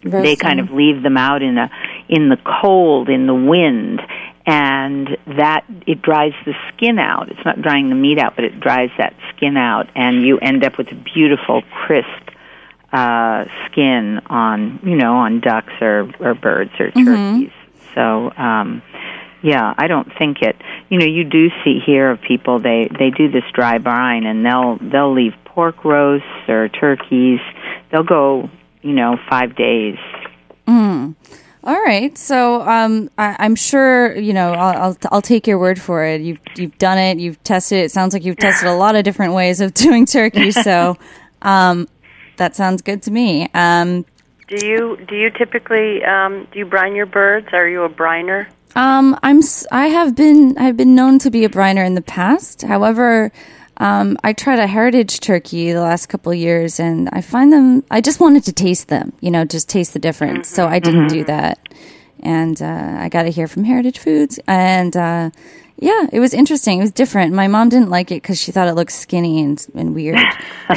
they 0.04 0.36
kind 0.36 0.60
of 0.60 0.70
leave 0.70 1.02
them 1.02 1.16
out 1.16 1.42
in 1.42 1.56
a 1.58 1.70
in 2.08 2.28
the 2.28 2.38
cold 2.60 3.08
in 3.08 3.26
the 3.26 3.34
wind 3.34 4.00
and 4.46 5.08
that 5.26 5.64
it 5.86 6.02
dries 6.02 6.34
the 6.44 6.52
skin 6.68 6.98
out. 6.98 7.30
It's 7.30 7.44
not 7.46 7.62
drying 7.62 7.88
the 7.88 7.94
meat 7.94 8.18
out 8.18 8.36
but 8.36 8.44
it 8.44 8.60
dries 8.60 8.90
that 8.98 9.14
skin 9.34 9.56
out 9.56 9.88
and 9.94 10.22
you 10.22 10.38
end 10.38 10.64
up 10.64 10.76
with 10.78 10.92
a 10.92 10.94
beautiful 10.94 11.62
crisp 11.84 12.08
uh 12.92 13.46
skin 13.66 14.20
on 14.26 14.78
you 14.84 14.96
know 14.96 15.16
on 15.16 15.40
ducks 15.40 15.72
or 15.80 16.10
or 16.20 16.34
birds 16.34 16.72
or 16.78 16.90
turkeys. 16.90 17.50
So 17.94 18.30
um 18.36 18.82
yeah 19.42 19.74
i 19.76 19.88
don't 19.88 20.10
think 20.16 20.40
it 20.40 20.56
you 20.88 20.98
know 20.98 21.04
you 21.04 21.24
do 21.24 21.50
see 21.64 21.78
here 21.84 22.10
of 22.10 22.20
people 22.22 22.60
they 22.60 22.88
they 22.98 23.10
do 23.10 23.30
this 23.30 23.44
dry 23.52 23.78
brine 23.78 24.24
and 24.24 24.44
they'll 24.46 24.78
they'll 24.80 25.12
leave 25.12 25.34
pork 25.44 25.84
roasts 25.84 26.48
or 26.48 26.68
turkeys. 26.68 27.40
They'll 27.90 28.04
go 28.04 28.48
you 28.82 28.92
know 28.92 29.18
5 29.28 29.56
days 29.56 29.98
All 31.66 31.80
right, 31.82 32.16
so 32.18 32.60
um, 32.60 33.08
I, 33.16 33.36
I'm 33.38 33.56
sure 33.56 34.14
you 34.18 34.34
know. 34.34 34.52
I'll, 34.52 34.82
I'll 34.82 34.96
I'll 35.10 35.22
take 35.22 35.46
your 35.46 35.58
word 35.58 35.80
for 35.80 36.04
it. 36.04 36.20
You've 36.20 36.38
you've 36.56 36.76
done 36.76 36.98
it. 36.98 37.18
You've 37.18 37.42
tested 37.42 37.78
it. 37.78 37.84
It 37.84 37.90
sounds 37.90 38.12
like 38.12 38.22
you've 38.22 38.36
tested 38.36 38.68
a 38.68 38.74
lot 38.84 38.96
of 38.96 39.04
different 39.04 39.32
ways 39.32 39.62
of 39.62 39.72
doing 39.72 40.04
turkey. 40.04 40.50
So, 40.50 40.98
um, 41.42 41.88
that 42.36 42.54
sounds 42.54 42.82
good 42.82 43.02
to 43.04 43.10
me. 43.10 43.48
Um, 43.54 44.04
Do 44.46 44.66
you 44.66 44.98
do 45.08 45.16
you 45.16 45.30
typically 45.30 46.04
um, 46.04 46.46
do 46.52 46.58
you 46.58 46.66
brine 46.66 46.94
your 46.94 47.06
birds? 47.06 47.48
Are 47.54 47.66
you 47.66 47.84
a 47.84 47.88
briner? 47.88 48.46
Um, 48.76 49.18
I'm 49.22 49.40
I 49.72 49.86
have 49.86 50.14
been 50.14 50.58
I've 50.58 50.76
been 50.76 50.94
known 50.94 51.18
to 51.20 51.30
be 51.30 51.46
a 51.46 51.48
briner 51.48 51.86
in 51.86 51.94
the 51.94 52.02
past. 52.02 52.60
However, 52.60 53.32
um, 53.78 54.16
I 54.22 54.32
tried 54.32 54.58
a 54.58 54.66
heritage 54.66 55.20
turkey 55.20 55.72
the 55.72 55.80
last 55.80 56.06
couple 56.06 56.32
of 56.32 56.38
years, 56.38 56.78
and 56.78 57.08
I 57.12 57.20
find 57.20 57.52
them. 57.52 57.84
I 57.90 58.00
just 58.00 58.20
wanted 58.20 58.44
to 58.44 58.52
taste 58.52 58.88
them, 58.88 59.12
you 59.20 59.30
know, 59.30 59.44
just 59.44 59.68
taste 59.68 59.92
the 59.92 59.98
difference. 59.98 60.48
So 60.48 60.66
I 60.66 60.78
didn't 60.78 61.08
do 61.08 61.24
that, 61.24 61.58
and 62.20 62.60
uh, 62.62 62.96
I 62.98 63.08
got 63.08 63.26
it 63.26 63.34
here 63.34 63.48
from 63.48 63.64
Heritage 63.64 63.98
Foods, 63.98 64.38
and 64.46 64.96
uh, 64.96 65.30
yeah, 65.76 66.06
it 66.12 66.20
was 66.20 66.32
interesting. 66.32 66.78
It 66.78 66.82
was 66.82 66.92
different. 66.92 67.34
My 67.34 67.48
mom 67.48 67.68
didn't 67.68 67.90
like 67.90 68.12
it 68.12 68.22
because 68.22 68.40
she 68.40 68.52
thought 68.52 68.68
it 68.68 68.74
looked 68.74 68.92
skinny 68.92 69.42
and, 69.42 69.66
and 69.74 69.94
weird. 69.94 70.16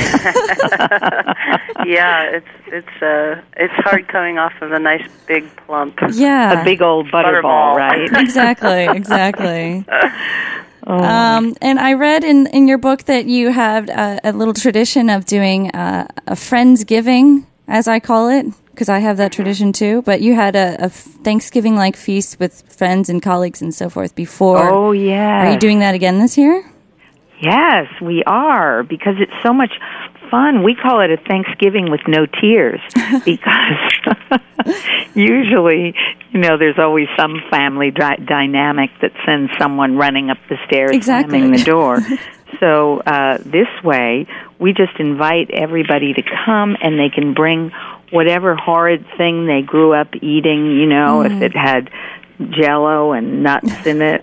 yeah, 1.85 2.23
it's 2.23 2.47
it's 2.67 3.01
uh 3.01 3.41
it's 3.55 3.73
hard 3.75 4.07
coming 4.07 4.39
off 4.39 4.53
of 4.61 4.71
a 4.71 4.79
nice 4.79 5.07
big 5.27 5.55
plump. 5.57 5.99
Yeah, 6.11 6.61
a 6.61 6.63
big 6.63 6.81
old 6.81 7.07
butterball, 7.07 7.43
Butterball. 7.43 7.75
right? 7.75 8.21
exactly, 8.21 8.85
exactly. 8.85 9.85
Um, 10.93 11.55
and 11.61 11.79
I 11.79 11.93
read 11.93 12.23
in, 12.23 12.47
in 12.47 12.67
your 12.67 12.77
book 12.77 13.03
that 13.03 13.25
you 13.25 13.51
have 13.51 13.89
a, 13.89 14.19
a 14.23 14.31
little 14.31 14.53
tradition 14.53 15.09
of 15.09 15.25
doing 15.25 15.71
uh, 15.71 16.07
a 16.25 16.33
friendsgiving, 16.33 17.45
as 17.67 17.87
I 17.87 17.99
call 17.99 18.29
it, 18.29 18.45
because 18.71 18.87
I 18.87 18.99
have 18.99 19.17
that 19.17 19.31
tradition 19.31 19.73
too. 19.73 20.01
But 20.03 20.21
you 20.21 20.33
had 20.35 20.55
a, 20.55 20.77
a 20.85 20.89
Thanksgiving 20.89 21.75
like 21.75 21.97
feast 21.97 22.39
with 22.39 22.61
friends 22.71 23.09
and 23.09 23.21
colleagues 23.21 23.61
and 23.61 23.75
so 23.75 23.89
forth 23.89 24.15
before. 24.15 24.69
oh 24.69 24.91
yeah. 24.93 25.47
Are 25.47 25.51
you 25.51 25.59
doing 25.59 25.79
that 25.79 25.93
again 25.93 26.19
this 26.19 26.37
year? 26.37 26.63
Yes, 27.41 27.87
we 28.01 28.23
are 28.23 28.83
because 28.83 29.15
it's 29.19 29.33
so 29.43 29.53
much 29.53 29.71
fun. 30.29 30.63
We 30.63 30.75
call 30.75 31.01
it 31.01 31.11
a 31.11 31.17
Thanksgiving 31.17 31.89
with 31.91 32.01
no 32.07 32.25
tears 32.25 32.79
because 33.25 34.31
usually, 35.15 35.95
you 36.31 36.39
know, 36.39 36.57
there's 36.57 36.77
always 36.79 37.07
some 37.17 37.41
family 37.49 37.91
dy- 37.91 38.23
dynamic 38.25 38.89
that 39.01 39.11
sends 39.25 39.51
someone 39.57 39.97
running 39.97 40.29
up 40.29 40.37
the 40.49 40.57
stairs, 40.67 40.91
Exactly. 40.95 41.39
slamming 41.39 41.51
the 41.57 41.63
door. 41.65 41.99
so 42.59 42.99
uh, 43.01 43.37
this 43.45 43.67
way, 43.83 44.27
we 44.59 44.73
just 44.73 44.99
invite 44.99 45.49
everybody 45.51 46.13
to 46.13 46.21
come, 46.45 46.75
and 46.81 46.99
they 46.99 47.09
can 47.09 47.33
bring 47.33 47.71
whatever 48.11 48.55
horrid 48.55 49.05
thing 49.17 49.45
they 49.47 49.61
grew 49.61 49.93
up 49.93 50.15
eating. 50.21 50.71
You 50.71 50.85
know, 50.87 51.21
if 51.23 51.41
it 51.41 51.55
had 51.55 51.89
Jello 52.51 53.13
and 53.13 53.43
nuts 53.43 53.85
in 53.85 54.01
it. 54.01 54.21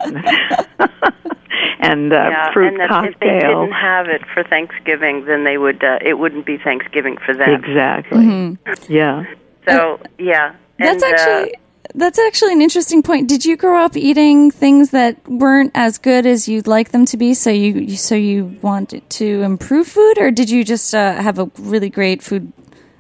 And 1.91 2.13
uh, 2.13 2.17
yeah, 2.17 2.53
fruit 2.53 2.69
and 2.69 2.81
that 2.81 2.89
cocktail. 2.89 3.13
if 3.13 3.19
they 3.21 3.41
didn't 3.41 3.73
have 3.73 4.09
it 4.09 4.23
for 4.33 4.43
Thanksgiving, 4.45 5.25
then 5.27 5.45
they 5.45 5.59
would 5.59 5.83
uh, 5.85 5.99
it 6.01 6.15
wouldn't 6.15 6.47
be 6.47 6.57
Thanksgiving 6.59 7.17
for 7.19 7.35
them. 7.35 7.51
Exactly. 7.51 8.59
Yeah. 8.95 9.25
So 9.67 10.01
yeah, 10.19 10.55
That's 10.79 11.03
and, 11.03 11.15
uh, 11.15 11.17
actually 11.17 11.55
that's 11.95 12.19
actually 12.19 12.53
an 12.53 12.61
interesting 12.63 13.03
point. 13.03 13.29
Did 13.29 13.45
you 13.45 13.57
grow 13.57 13.85
up 13.85 13.97
eating 13.97 14.51
things 14.51 14.91
that 14.91 15.17
weren't 15.29 15.71
as 15.75 15.99
good 15.99 16.27
as 16.27 16.49
you'd 16.49 16.67
like 16.67 16.91
them 16.91 17.05
to 17.07 17.17
be? 17.17 17.35
So 17.35 17.51
you 17.51 17.75
you- 17.75 17.97
so 17.97 18.15
you 18.15 18.57
wanted 18.63 19.09
to 19.11 19.43
improve 19.43 19.87
food, 19.87 20.19
or 20.19 20.31
did 20.31 20.51
you 20.51 20.65
just 20.65 20.95
uh, 20.95 21.15
have 21.15 21.39
a 21.39 21.51
really 21.59 21.91
great 21.91 22.23
food 22.23 22.53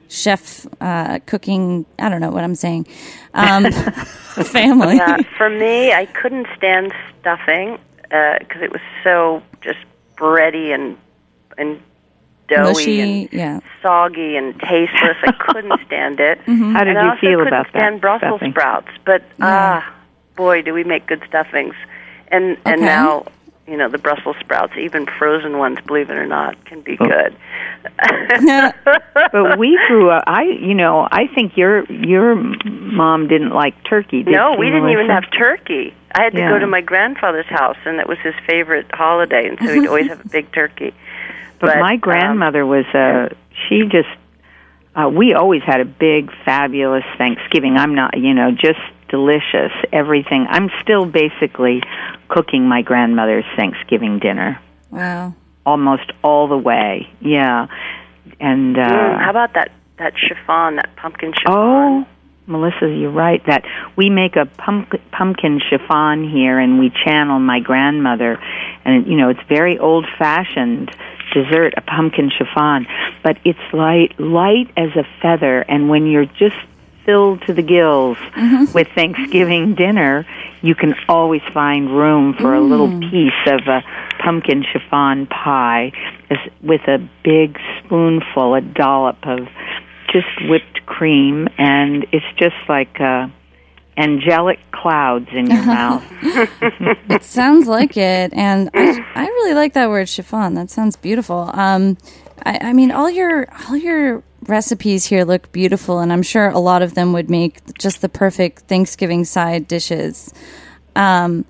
chef 0.08 0.66
uh, 0.80 1.18
cooking? 1.26 1.86
I 1.98 2.08
don't 2.08 2.20
know 2.20 2.30
what 2.30 2.44
I'm 2.44 2.54
saying. 2.54 2.86
Um, 3.34 3.70
family. 4.44 4.96
Yeah, 4.96 5.18
for 5.36 5.50
me, 5.50 5.92
I 5.92 6.06
couldn't 6.06 6.46
stand 6.56 6.92
stuffing 7.20 7.78
because 8.38 8.62
it 8.62 8.70
was 8.70 8.80
so 9.02 9.42
just 9.60 9.78
bready 10.16 10.72
and 10.72 10.96
and 11.58 11.80
doughy 12.48 12.72
Mushy, 12.72 13.00
and 13.00 13.32
yeah. 13.32 13.60
soggy 13.82 14.36
and 14.36 14.58
tasteless. 14.60 15.16
I 15.24 15.32
couldn't 15.32 15.80
stand 15.86 16.20
it. 16.20 16.38
How 16.40 16.84
did 16.84 16.88
and 16.88 16.98
I 16.98 17.02
you 17.02 17.10
also 17.10 17.20
feel 17.20 17.38
couldn't 17.38 17.48
about 17.48 17.72
that 17.72 17.78
stand 17.78 18.00
Brussels 18.00 18.38
stuffing? 18.38 18.52
sprouts, 18.52 18.90
but 19.04 19.22
ah, 19.40 19.94
boy, 20.36 20.62
do 20.62 20.72
we 20.72 20.84
make 20.84 21.06
good 21.06 21.22
stuffings! 21.26 21.74
And 22.28 22.56
and 22.64 22.80
now 22.82 23.26
you 23.66 23.76
know 23.76 23.88
the 23.88 23.98
Brussels 23.98 24.36
sprouts, 24.40 24.74
even 24.78 25.06
frozen 25.06 25.58
ones, 25.58 25.78
believe 25.86 26.10
it 26.10 26.16
or 26.16 26.26
not, 26.26 26.62
can 26.64 26.80
be 26.82 26.96
good. 26.96 27.36
But 29.32 29.58
we 29.58 29.78
grew 29.88 30.10
up. 30.10 30.24
I, 30.26 30.44
you 30.44 30.74
know, 30.74 31.06
I 31.10 31.26
think 31.34 31.56
your 31.56 31.84
your 31.92 32.34
mom 32.34 33.28
didn't 33.28 33.50
like 33.50 33.74
turkey. 33.84 34.22
Did 34.22 34.32
no, 34.32 34.54
she, 34.54 34.60
we 34.60 34.66
didn't 34.66 34.90
even 34.90 35.08
have 35.08 35.24
turkey. 35.36 35.94
I 36.14 36.24
had 36.24 36.32
to 36.34 36.38
Yeah. 36.38 36.50
go 36.50 36.58
to 36.58 36.66
my 36.66 36.80
grandfather's 36.80 37.46
house, 37.46 37.76
and 37.84 37.98
that 37.98 38.08
was 38.08 38.18
his 38.18 38.34
favorite 38.46 38.86
holiday, 38.92 39.48
and 39.48 39.58
so 39.58 39.72
he'd 39.74 39.88
always 39.88 40.08
have 40.08 40.24
a 40.24 40.28
big 40.28 40.52
turkey. 40.52 40.94
But, 41.58 41.66
but, 41.74 41.78
my 41.78 41.94
um, 41.94 42.00
grandmother 42.00 42.64
was 42.64 42.84
a. 42.94 43.34
She 43.68 43.82
just 43.90 44.08
uh, 44.94 45.08
we 45.08 45.34
always 45.34 45.62
had 45.62 45.80
a 45.80 45.84
big, 45.84 46.30
fabulous 46.44 47.04
Thanksgiving. 47.18 47.76
I'm 47.76 47.94
not, 47.94 48.18
you 48.18 48.34
know, 48.34 48.52
just 48.52 48.80
delicious, 49.08 49.72
everything. 49.92 50.46
I'm 50.48 50.70
still 50.82 51.06
basically 51.06 51.82
cooking 52.28 52.68
my 52.68 52.82
grandmother's 52.82 53.44
Thanksgiving 53.56 54.18
dinner. 54.18 54.60
Wow. 54.90 55.34
Almost 55.66 56.12
all 56.22 56.48
the 56.48 56.58
way, 56.58 57.08
yeah. 57.20 57.66
And 58.40 58.76
uh, 58.76 58.88
mm, 58.88 59.18
how 59.22 59.30
about 59.30 59.54
that 59.54 59.72
that 59.98 60.14
chiffon, 60.16 60.76
that 60.76 60.94
pumpkin 60.96 61.32
chiffon? 61.32 61.52
Oh, 61.52 62.06
Melissa, 62.46 62.88
you're 62.88 63.10
right. 63.10 63.44
That 63.46 63.64
we 63.96 64.10
make 64.10 64.36
a 64.36 64.46
pumpkin, 64.46 65.00
pumpkin 65.10 65.60
chiffon 65.70 66.28
here, 66.28 66.58
and 66.58 66.78
we 66.78 66.92
channel 67.04 67.38
my 67.38 67.60
grandmother, 67.60 68.38
and 68.84 69.06
you 69.06 69.16
know 69.16 69.30
it's 69.30 69.42
very 69.48 69.78
old 69.78 70.06
fashioned 70.18 70.90
dessert, 71.32 71.74
a 71.76 71.80
pumpkin 71.80 72.30
chiffon, 72.30 72.86
but 73.22 73.38
it's 73.44 73.58
light, 73.72 74.18
light 74.20 74.70
as 74.76 74.90
a 74.96 75.04
feather, 75.20 75.60
and 75.60 75.88
when 75.88 76.06
you're 76.06 76.26
just 76.26 76.56
filled 77.04 77.42
to 77.46 77.54
the 77.54 77.62
gills 77.62 78.16
mm-hmm. 78.16 78.72
with 78.72 78.88
Thanksgiving 78.94 79.74
dinner, 79.74 80.26
you 80.62 80.74
can 80.74 80.94
always 81.08 81.42
find 81.52 81.94
room 81.94 82.34
for 82.34 82.52
mm. 82.52 82.58
a 82.58 82.60
little 82.60 82.88
mm. 82.88 83.10
piece 83.10 83.52
of 83.52 83.66
a 83.68 83.82
pumpkin 84.22 84.64
chiffon 84.72 85.26
pie 85.26 85.92
with 86.62 86.80
a 86.88 86.98
big 87.22 87.58
spoonful, 87.78 88.54
a 88.54 88.60
dollop 88.60 89.18
of 89.26 89.48
just 90.10 90.26
whipped 90.48 90.86
cream, 90.86 91.48
and 91.58 92.06
it's 92.12 92.24
just 92.38 92.56
like 92.68 93.00
uh, 93.00 93.28
angelic 93.96 94.58
clouds 94.70 95.28
in 95.32 95.46
your 95.46 95.62
mouth. 95.66 96.04
it 96.22 97.22
sounds 97.22 97.66
like 97.66 97.96
it, 97.96 98.32
and 98.32 98.70
I, 98.74 99.04
I 99.14 99.26
really 99.26 99.54
like 99.54 99.74
that 99.74 99.90
word 99.90 100.08
chiffon. 100.08 100.54
That 100.54 100.70
sounds 100.70 100.96
beautiful. 100.96 101.50
Um, 101.52 101.98
I, 102.44 102.58
I 102.68 102.72
mean, 102.72 102.90
all 102.90 103.10
your 103.10 103.48
all 103.68 103.76
your 103.76 104.22
recipes 104.48 105.06
here 105.06 105.24
look 105.24 105.52
beautiful, 105.52 105.98
and 106.00 106.12
I'm 106.12 106.22
sure 106.22 106.48
a 106.48 106.58
lot 106.58 106.82
of 106.82 106.94
them 106.94 107.12
would 107.12 107.30
make 107.30 107.78
just 107.78 108.00
the 108.00 108.08
perfect 108.08 108.62
Thanksgiving 108.62 109.24
side 109.24 109.68
dishes. 109.68 110.32
Um, 110.96 111.44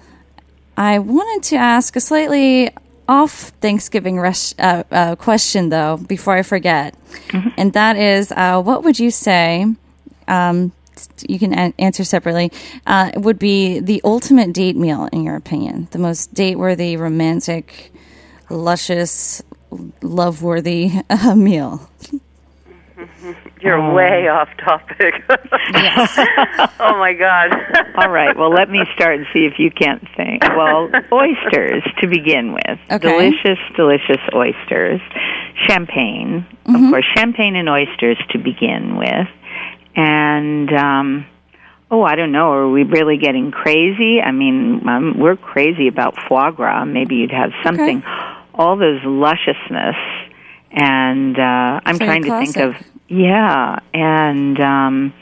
I 0.76 0.98
wanted 0.98 1.42
to 1.50 1.56
ask 1.56 1.94
a 1.96 2.00
slightly 2.00 2.70
off 3.08 3.52
Thanksgiving 3.60 4.18
res- 4.18 4.54
uh, 4.58 4.82
uh, 4.90 5.16
question, 5.16 5.68
though, 5.68 5.96
before 5.96 6.34
I 6.34 6.42
forget. 6.42 6.94
Mm-hmm. 7.28 7.48
And 7.58 7.72
that 7.74 7.96
is 7.96 8.32
uh, 8.32 8.62
what 8.62 8.82
would 8.84 8.98
you 8.98 9.10
say? 9.10 9.66
Um, 10.26 10.72
you 11.28 11.38
can 11.38 11.52
a- 11.52 11.74
answer 11.78 12.04
separately. 12.04 12.50
Uh, 12.86 13.10
would 13.16 13.38
be 13.38 13.80
the 13.80 14.00
ultimate 14.04 14.52
date 14.52 14.76
meal, 14.76 15.08
in 15.12 15.22
your 15.22 15.36
opinion? 15.36 15.88
The 15.90 15.98
most 15.98 16.32
date 16.34 16.56
worthy, 16.56 16.96
romantic, 16.96 17.92
luscious, 18.48 19.42
love 20.02 20.42
worthy 20.42 20.92
uh, 21.10 21.34
meal? 21.34 21.88
You're 23.64 23.78
oh. 23.78 23.94
way 23.94 24.28
off 24.28 24.48
topic. 24.58 25.14
yes. 25.72 26.18
oh 26.80 26.98
my 26.98 27.14
God. 27.14 27.50
All 27.96 28.10
right. 28.10 28.36
Well, 28.36 28.50
let 28.50 28.68
me 28.68 28.80
start 28.94 29.16
and 29.16 29.26
see 29.32 29.46
if 29.46 29.54
you 29.58 29.70
can't 29.70 30.06
think. 30.16 30.42
Well, 30.42 30.90
oysters 31.10 31.82
to 32.00 32.06
begin 32.06 32.52
with. 32.52 32.78
Okay. 32.90 32.98
Delicious, 32.98 33.58
delicious 33.74 34.20
oysters. 34.34 35.00
Champagne, 35.66 36.46
mm-hmm. 36.66 36.74
of 36.74 36.90
course. 36.90 37.06
Champagne 37.16 37.56
and 37.56 37.68
oysters 37.68 38.18
to 38.30 38.38
begin 38.38 38.96
with, 38.96 39.28
and. 39.96 40.70
um 40.72 41.26
Oh, 41.90 42.02
I 42.02 42.16
don't 42.16 42.32
know. 42.32 42.50
Are 42.50 42.68
we 42.68 42.82
really 42.82 43.18
getting 43.18 43.52
crazy? 43.52 44.20
I 44.20 44.32
mean, 44.32 44.88
um, 44.88 45.14
we're 45.16 45.36
crazy 45.36 45.86
about 45.86 46.16
foie 46.28 46.50
gras. 46.50 46.84
Maybe 46.86 47.16
you'd 47.16 47.30
have 47.30 47.52
something. 47.62 47.98
Okay. 47.98 48.08
All 48.54 48.76
those 48.76 49.00
lusciousness, 49.04 49.94
and 50.72 51.38
uh, 51.38 51.80
I'm 51.84 51.96
Very 51.98 52.08
trying 52.08 52.22
to 52.24 52.38
think 52.40 52.56
of 52.56 52.74
yeah, 53.14 53.78
and 53.92 54.60
um, 54.60 55.14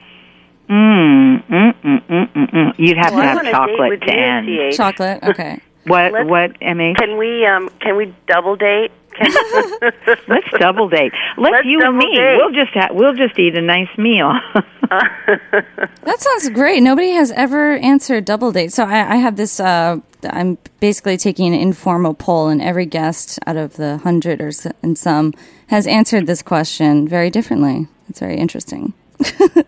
mm, 0.68 1.44
mm, 1.46 1.74
mm, 1.82 2.06
mm, 2.06 2.32
mm, 2.32 2.50
mm. 2.50 2.74
you'd 2.78 2.96
have 2.96 3.12
well, 3.12 3.38
to 3.38 3.44
have 3.44 3.52
chocolate 3.52 4.00
to 4.00 4.12
end. 4.12 4.72
Chocolate, 4.74 5.22
okay. 5.22 5.60
What? 5.86 6.12
Let's, 6.12 6.28
what, 6.28 6.56
Emmy? 6.60 6.94
Can 6.94 7.18
we 7.18 7.44
um, 7.44 7.68
can 7.80 7.96
we 7.96 8.14
double 8.26 8.56
date? 8.56 8.92
Let's 10.28 10.50
double 10.58 10.88
date. 10.88 11.12
Let's, 11.36 11.52
Let's 11.52 11.66
you 11.66 11.80
and 11.82 11.96
me. 11.96 12.16
Date. 12.16 12.36
We'll 12.36 12.52
just 12.52 12.72
ha- 12.72 12.88
we'll 12.90 13.14
just 13.14 13.38
eat 13.38 13.56
a 13.56 13.62
nice 13.62 13.88
meal. 13.96 14.32
that 14.88 16.16
sounds 16.18 16.50
great. 16.50 16.82
Nobody 16.82 17.10
has 17.10 17.30
ever 17.32 17.76
answered 17.76 18.24
double 18.24 18.52
date. 18.52 18.72
So 18.72 18.84
I, 18.84 19.14
I 19.14 19.16
have 19.16 19.36
this. 19.36 19.60
Uh, 19.60 19.98
I'm 20.24 20.58
basically 20.80 21.16
taking 21.16 21.52
an 21.54 21.60
informal 21.60 22.14
poll, 22.14 22.48
and 22.48 22.62
every 22.62 22.86
guest 22.86 23.38
out 23.46 23.56
of 23.56 23.76
the 23.76 23.98
hundred 23.98 24.40
or 24.40 24.52
so, 24.52 24.70
and 24.82 24.96
some 24.96 25.34
has 25.68 25.86
answered 25.86 26.26
this 26.26 26.42
question 26.42 27.08
very 27.08 27.30
differently. 27.30 27.88
It's 28.08 28.20
very 28.20 28.36
interesting. 28.36 28.94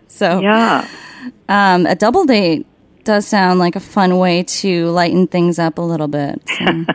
so 0.07 0.39
yeah, 0.39 0.87
um, 1.49 1.85
a 1.85 1.95
double 1.95 2.25
date 2.25 2.65
does 3.03 3.27
sound 3.27 3.59
like 3.59 3.75
a 3.75 3.79
fun 3.79 4.17
way 4.17 4.43
to 4.43 4.87
lighten 4.89 5.27
things 5.27 5.59
up 5.59 5.77
a 5.77 5.81
little 5.81 6.07
bit. 6.07 6.41
So. 6.57 6.85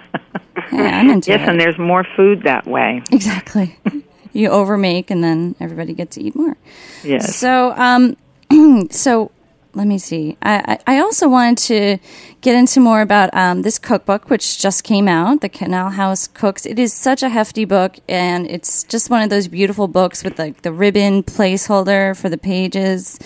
Yeah, 0.73 0.99
I'm 0.99 1.11
into 1.11 1.31
yes, 1.31 1.41
it. 1.41 1.49
and 1.49 1.61
there's 1.61 1.79
more 1.79 2.05
food 2.17 2.43
that 2.45 2.67
way. 2.67 3.03
Exactly. 3.11 3.77
you 4.33 4.49
overmake, 4.49 5.11
and 5.11 5.23
then 5.23 5.57
everybody 5.61 5.93
gets 5.95 6.17
to 6.17 6.23
eat 6.23 6.35
more. 6.35 6.57
Yes. 7.03 7.37
So, 7.37 7.73
um, 7.77 8.17
so 8.91 9.31
let 9.75 9.87
me 9.87 9.99
see. 9.99 10.37
I, 10.43 10.79
I 10.87 10.99
also 10.99 11.29
wanted 11.29 11.59
to 11.59 11.99
get 12.41 12.57
into 12.57 12.81
more 12.81 13.03
about 13.03 13.33
um, 13.35 13.63
this 13.63 13.79
cookbook, 13.79 14.29
which 14.29 14.59
just 14.59 14.83
came 14.85 15.07
out, 15.07 15.41
the 15.41 15.49
Canal 15.49 15.91
House 15.91 16.27
Cooks. 16.27 16.67
It 16.67 16.79
is 16.79 16.93
such 16.93 17.23
a 17.23 17.29
hefty 17.29 17.65
book, 17.65 17.97
and 18.09 18.51
it's 18.51 18.83
just 18.85 19.11
one 19.11 19.23
of 19.23 19.31
those 19.31 19.49
beautiful 19.49 19.87
books 19.87 20.25
with 20.25 20.39
like 20.39 20.63
the 20.63 20.73
ribbon 20.73 21.23
placeholder 21.23 22.17
for 22.17 22.29
the 22.29 22.39
pages, 22.39 23.19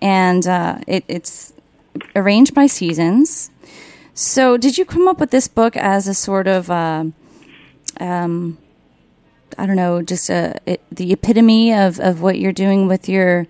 and 0.00 0.46
uh, 0.46 0.78
it, 0.86 1.04
it's 1.08 1.52
arranged 2.16 2.54
by 2.54 2.66
seasons. 2.66 3.50
So, 4.22 4.56
did 4.56 4.78
you 4.78 4.84
come 4.84 5.08
up 5.08 5.18
with 5.18 5.32
this 5.32 5.48
book 5.48 5.76
as 5.76 6.06
a 6.06 6.14
sort 6.14 6.46
of, 6.46 6.70
uh, 6.70 7.06
um, 7.98 8.56
I 9.58 9.66
don't 9.66 9.74
know, 9.74 10.00
just 10.00 10.30
a, 10.30 10.60
it, 10.64 10.80
the 10.92 11.12
epitome 11.12 11.74
of, 11.74 11.98
of 11.98 12.22
what 12.22 12.38
you're 12.38 12.52
doing 12.52 12.86
with 12.86 13.08
your, 13.08 13.48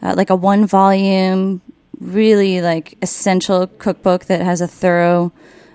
uh, 0.00 0.14
like 0.16 0.30
a 0.30 0.34
one 0.34 0.66
volume, 0.66 1.60
really 2.00 2.62
like 2.62 2.96
essential 3.02 3.66
cookbook 3.66 4.24
that 4.24 4.40
has 4.40 4.62
a 4.62 4.66
thorough 4.66 5.30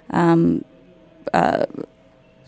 um, 0.10 0.66
uh, 1.32 1.68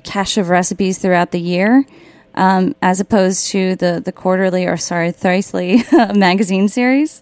cache 0.04 0.38
of 0.38 0.50
recipes 0.50 0.98
throughout 0.98 1.30
the 1.30 1.40
year, 1.40 1.86
um, 2.34 2.76
as 2.82 3.00
opposed 3.00 3.46
to 3.50 3.76
the, 3.76 4.02
the 4.04 4.12
quarterly 4.12 4.66
or 4.66 4.76
sorry, 4.76 5.12
thrice-ly 5.12 5.84
magazine 6.16 6.68
series? 6.68 7.22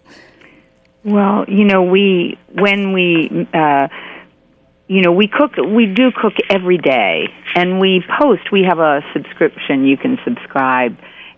Well, 1.04 1.44
you 1.50 1.66
know, 1.66 1.84
we 1.84 2.38
when 2.54 2.94
we 2.94 3.48
uh, 3.54 3.90
you 4.90 5.04
know, 5.04 5.12
we 5.12 5.28
cook, 5.28 5.56
we 5.56 5.86
do 5.86 6.12
cook 6.12 6.34
every 6.50 6.80
day, 6.80 7.28
and 7.56 7.80
we 7.80 8.04
post. 8.20 8.52
We 8.52 8.64
have 8.68 8.80
a 8.80 9.02
subscription 9.14 9.86
you 9.86 9.98
can 9.98 10.18
subscribe, 10.26 10.98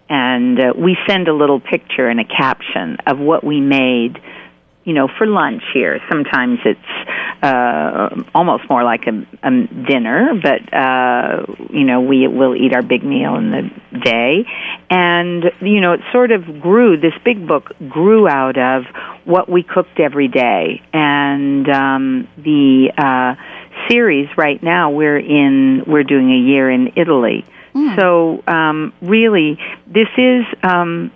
and 0.10 0.58
uh, 0.58 0.74
we 0.76 0.98
send 1.06 1.28
a 1.28 1.34
little 1.34 1.60
picture 1.60 2.08
and 2.08 2.22
a 2.22 2.24
caption 2.24 2.96
of 3.06 3.20
what 3.20 3.44
we 3.44 3.60
made 3.60 4.18
you 4.84 4.94
know, 4.94 5.08
for 5.18 5.28
lunch 5.28 5.64
here. 5.74 6.00
Sometimes 6.10 6.60
it's 6.66 6.80
uh, 7.44 8.10
almost 8.34 8.70
more 8.70 8.84
like 8.84 9.06
a, 9.08 9.26
a 9.44 9.68
dinner, 9.88 10.40
but 10.42 10.74
uh, 10.74 11.46
you 11.70 11.84
know, 11.84 12.02
we 12.02 12.28
will 12.28 12.56
eat 12.56 12.74
our 12.74 12.82
big 12.82 13.04
meal 13.04 13.36
in 13.36 13.52
the 13.52 14.00
day, 14.00 14.46
and 14.90 15.46
you 15.62 15.82
know, 15.82 15.94
it 15.94 16.02
sort 16.12 16.32
of 16.32 16.62
grew. 16.62 16.98
This 16.98 17.14
big 17.24 17.48
book 17.48 17.72
grew 17.90 18.28
out 18.28 18.58
of 18.58 18.86
what 19.26 19.50
we 19.50 19.64
cooked 19.64 20.00
every 20.00 20.28
day, 20.28 20.82
and 20.94 21.70
um, 21.70 22.28
the 22.38 22.92
uh, 22.98 23.36
series 23.90 24.30
right 24.36 24.62
now 24.64 24.90
we're 24.90 25.20
in. 25.20 25.84
We're 25.86 26.04
doing 26.04 26.32
a 26.32 26.38
year 26.38 26.72
in 26.72 26.94
Italy. 26.96 27.46
Mm. 27.76 27.96
So 27.98 28.44
um, 28.52 28.94
really, 29.02 29.60
this 29.86 30.10
is 30.18 30.44
um, 30.64 31.12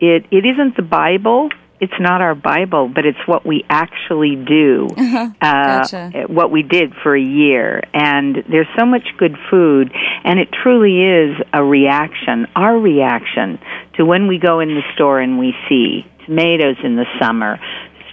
it. 0.00 0.24
It 0.30 0.46
isn't 0.46 0.76
the 0.76 0.82
Bible 0.82 1.50
it's 1.80 1.94
not 2.00 2.20
our 2.20 2.34
Bible, 2.34 2.90
but 2.92 3.06
it's 3.06 3.18
what 3.26 3.46
we 3.46 3.64
actually 3.68 4.36
do, 4.36 4.88
uh-huh. 4.96 5.30
gotcha. 5.40 6.12
uh, 6.14 6.22
what 6.26 6.50
we 6.50 6.62
did 6.62 6.92
for 7.02 7.16
a 7.16 7.22
year. 7.22 7.82
And 7.94 8.36
there's 8.50 8.68
so 8.76 8.84
much 8.84 9.06
good 9.18 9.36
food, 9.50 9.92
and 10.24 10.38
it 10.38 10.48
truly 10.62 11.02
is 11.02 11.36
a 11.52 11.62
reaction, 11.62 12.46
our 12.56 12.76
reaction 12.78 13.58
to 13.96 14.04
when 14.04 14.26
we 14.28 14.38
go 14.38 14.60
in 14.60 14.68
the 14.68 14.82
store 14.94 15.20
and 15.20 15.38
we 15.38 15.54
see 15.68 16.04
tomatoes 16.26 16.76
in 16.82 16.96
the 16.96 17.06
summer, 17.20 17.58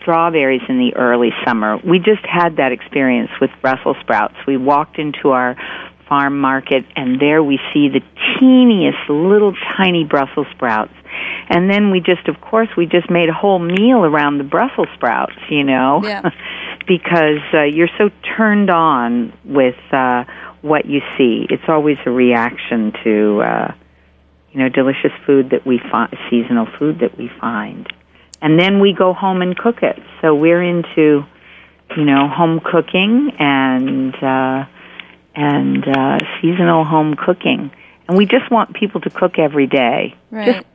strawberries 0.01 0.61
in 0.69 0.77
the 0.77 0.95
early 0.95 1.31
summer. 1.43 1.77
We 1.77 1.97
just 1.97 2.23
had 2.23 2.57
that 2.57 2.71
experience 2.71 3.31
with 3.41 3.49
Brussels 3.61 3.97
sprouts. 4.01 4.35
We 4.47 4.57
walked 4.57 4.99
into 4.99 5.29
our 5.29 5.55
farm 6.07 6.39
market, 6.39 6.85
and 6.95 7.19
there 7.19 7.43
we 7.43 7.59
see 7.73 7.89
the 7.89 8.01
teeniest 8.39 9.09
little 9.09 9.53
tiny 9.77 10.03
Brussels 10.03 10.47
sprouts 10.51 10.93
and 11.47 11.69
then 11.69 11.91
we 11.91 11.99
just, 11.99 12.27
of 12.27 12.41
course, 12.41 12.69
we 12.75 12.85
just 12.85 13.09
made 13.09 13.29
a 13.29 13.33
whole 13.33 13.59
meal 13.59 14.03
around 14.03 14.39
the 14.39 14.43
Brussels 14.43 14.87
sprouts, 14.95 15.35
you 15.49 15.63
know, 15.63 16.01
yeah. 16.03 16.29
because 16.87 17.41
uh, 17.53 17.63
you're 17.63 17.89
so 17.97 18.09
turned 18.37 18.69
on 18.69 19.31
with 19.43 19.75
uh, 19.91 20.23
what 20.61 20.85
you 20.85 21.01
see. 21.17 21.45
It's 21.49 21.63
always 21.67 21.97
a 22.05 22.11
reaction 22.11 22.93
to, 23.03 23.41
uh, 23.41 23.73
you 24.51 24.59
know, 24.59 24.69
delicious 24.69 25.11
food 25.25 25.51
that 25.51 25.65
we 25.65 25.79
find, 25.91 26.15
seasonal 26.29 26.67
food 26.79 26.99
that 26.99 27.17
we 27.17 27.29
find. 27.39 27.91
And 28.41 28.59
then 28.59 28.79
we 28.79 28.93
go 28.93 29.13
home 29.13 29.41
and 29.41 29.55
cook 29.55 29.83
it. 29.83 29.99
So 30.21 30.33
we're 30.33 30.63
into, 30.63 31.25
you 31.95 32.05
know, 32.05 32.27
home 32.27 32.59
cooking 32.59 33.31
and, 33.37 34.15
uh, 34.15 34.65
and, 35.35 35.87
uh, 35.87 36.19
seasonal 36.41 36.83
home 36.83 37.15
cooking. 37.15 37.71
And 38.07 38.17
we 38.17 38.25
just 38.25 38.49
want 38.51 38.73
people 38.73 39.01
to 39.01 39.09
cook 39.09 39.39
every 39.39 39.67
day. 39.67 40.15
Right. 40.31 40.45
Just, 40.55 40.65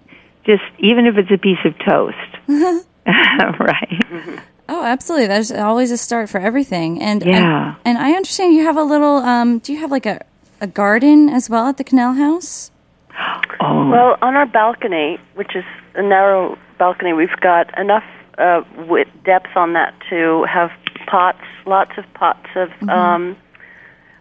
just, 0.44 0.62
even 0.79 1.07
if 1.07 1.16
it's 1.16 1.31
a 1.31 1.38
piece 1.38 1.59
of 1.64 1.75
toast. 1.79 2.16
right. 3.07 4.42
Oh, 4.68 4.85
absolutely. 4.85 5.27
That's 5.29 5.51
always 5.51 5.90
a 5.90 5.96
start 5.96 6.29
for 6.29 6.38
everything. 6.38 7.01
And, 7.03 7.25
Yeah. 7.25 7.75
and, 7.85 7.96
and 7.96 7.99
I 7.99 8.12
understand 8.12 8.55
you 8.55 8.64
have 8.64 8.77
a 8.77 8.83
little, 8.85 9.16
um, 9.18 9.59
do 9.59 9.73
you 9.73 9.79
have 9.81 9.90
like 9.90 10.07
a, 10.07 10.25
a 10.61 10.66
garden 10.66 11.29
as 11.29 11.49
well 11.51 11.66
at 11.68 11.77
the 11.77 11.85
Canal 11.85 12.14
House? 12.14 12.70
Oh, 13.62 13.90
Well, 13.90 14.16
on 14.23 14.37
our 14.37 14.46
balcony, 14.46 15.18
which 15.35 15.55
is 15.55 15.64
a 15.94 16.03
narrow 16.03 16.57
balcony, 16.79 17.12
we've 17.12 17.29
got 17.42 17.79
enough 17.79 18.05
uh, 18.38 18.62
wi- 18.77 19.05
depth 19.25 19.55
on 19.55 19.75
that 19.75 19.92
to 20.09 20.44
have 20.44 20.70
pots, 21.07 21.42
lots 21.66 21.90
of 21.99 22.05
pots 22.14 22.46
of 22.57 22.70
um, 22.88 23.37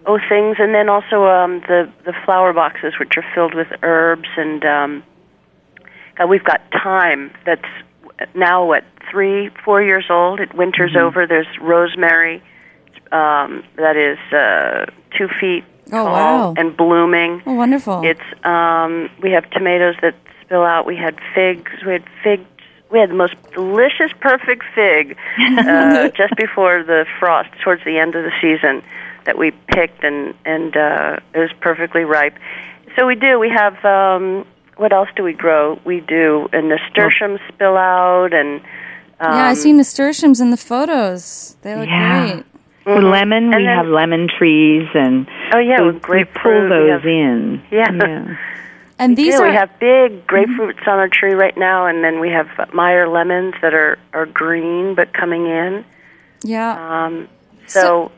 oh 0.05 0.19
things, 0.29 0.57
and 0.59 0.73
then 0.73 0.89
also 0.89 1.25
um, 1.25 1.61
the 1.61 1.91
the 2.05 2.13
flower 2.25 2.53
boxes, 2.53 2.93
which 2.99 3.13
are 3.17 3.25
filled 3.33 3.53
with 3.53 3.67
herbs, 3.83 4.29
and 4.37 4.63
um, 4.65 5.03
uh, 6.21 6.27
we've 6.27 6.43
got 6.43 6.61
thyme 6.83 7.31
that's 7.45 7.65
now 8.35 8.65
what 8.65 8.83
three, 9.09 9.49
four 9.63 9.81
years 9.81 10.05
old. 10.09 10.39
It 10.39 10.53
winter's 10.53 10.95
over. 10.95 11.25
There's 11.25 11.47
rosemary 11.61 12.43
um, 13.11 13.63
that 13.77 13.95
is 13.97 14.17
uh, 14.33 14.85
two 15.17 15.27
feet 15.39 15.63
Oh, 15.91 16.05
tall 16.05 16.05
wow. 16.05 16.53
and 16.55 16.77
blooming. 16.77 17.41
Oh, 17.47 17.53
wonderful. 17.53 18.03
It's 18.03 18.21
um 18.45 19.09
we 19.23 19.31
have 19.31 19.49
tomatoes 19.49 19.95
that 20.01 20.13
spill 20.41 20.63
out. 20.63 20.85
We 20.85 20.95
had 20.95 21.17
figs. 21.33 21.71
We 21.85 21.93
had 21.93 22.03
figs. 22.23 22.45
We 22.91 22.99
had 22.99 23.09
the 23.09 23.15
most 23.15 23.33
delicious, 23.53 24.11
perfect 24.19 24.63
fig 24.75 25.15
uh, 25.39 26.09
just 26.09 26.35
before 26.35 26.83
the 26.83 27.05
frost, 27.19 27.49
towards 27.63 27.83
the 27.85 27.97
end 27.99 28.15
of 28.15 28.23
the 28.23 28.31
season, 28.41 28.83
that 29.29 29.37
we 29.37 29.51
picked 29.67 30.03
and 30.03 30.33
and 30.43 30.75
uh, 30.75 31.17
it 31.35 31.39
was 31.39 31.51
perfectly 31.61 32.01
ripe. 32.03 32.35
So 32.97 33.05
we 33.05 33.13
do. 33.15 33.37
We 33.39 33.49
have 33.49 33.75
um, 33.85 34.43
what 34.77 34.91
else 34.91 35.09
do 35.15 35.21
we 35.23 35.33
grow? 35.33 35.79
We 35.85 35.99
do 36.01 36.49
and 36.51 36.67
nasturtiums 36.69 37.39
spill 37.53 37.77
out 37.77 38.33
and 38.33 38.59
um, 39.21 39.33
yeah, 39.33 39.45
I 39.49 39.53
see 39.53 39.71
nasturtiums 39.71 40.41
in 40.41 40.49
the 40.49 40.57
photos. 40.57 41.55
They 41.61 41.75
look 41.75 41.87
Yeah. 41.87 42.31
great. 42.33 42.45
For 42.85 43.01
lemon, 43.03 43.43
And 43.53 43.55
we 43.61 43.65
then- 43.65 43.77
have 43.77 43.85
lemon 43.87 44.27
trees, 44.35 44.87
and 44.95 45.27
Oh, 45.53 45.59
yeah, 45.59 45.81
we, 45.81 45.87
with 45.87 45.95
we 45.95 45.99
grapefruit, 46.01 46.41
pull 46.41 46.63
we 46.63 46.69
those 46.69 47.01
have- 47.01 47.05
in. 47.05 47.61
Yeah. 47.69 48.35
And 48.97 49.15
these 49.15 49.33
yeah, 49.35 49.41
are 49.41 49.47
we 49.49 49.53
have 49.53 49.69
big 49.79 50.25
grapefruits 50.25 50.87
on 50.87 50.97
our 51.03 51.07
tree 51.09 51.33
right 51.33 51.55
now, 51.57 51.85
and 51.85 52.03
then 52.03 52.19
we 52.19 52.29
have 52.31 52.47
Meyer 52.73 53.07
lemons 53.07 53.53
that 53.61 53.73
are 53.73 53.99
are 54.13 54.25
green 54.25 54.95
but 54.95 55.13
coming 55.13 55.45
in. 55.45 55.85
yeah. 56.43 56.71
Um, 57.05 57.27
so, 57.67 58.11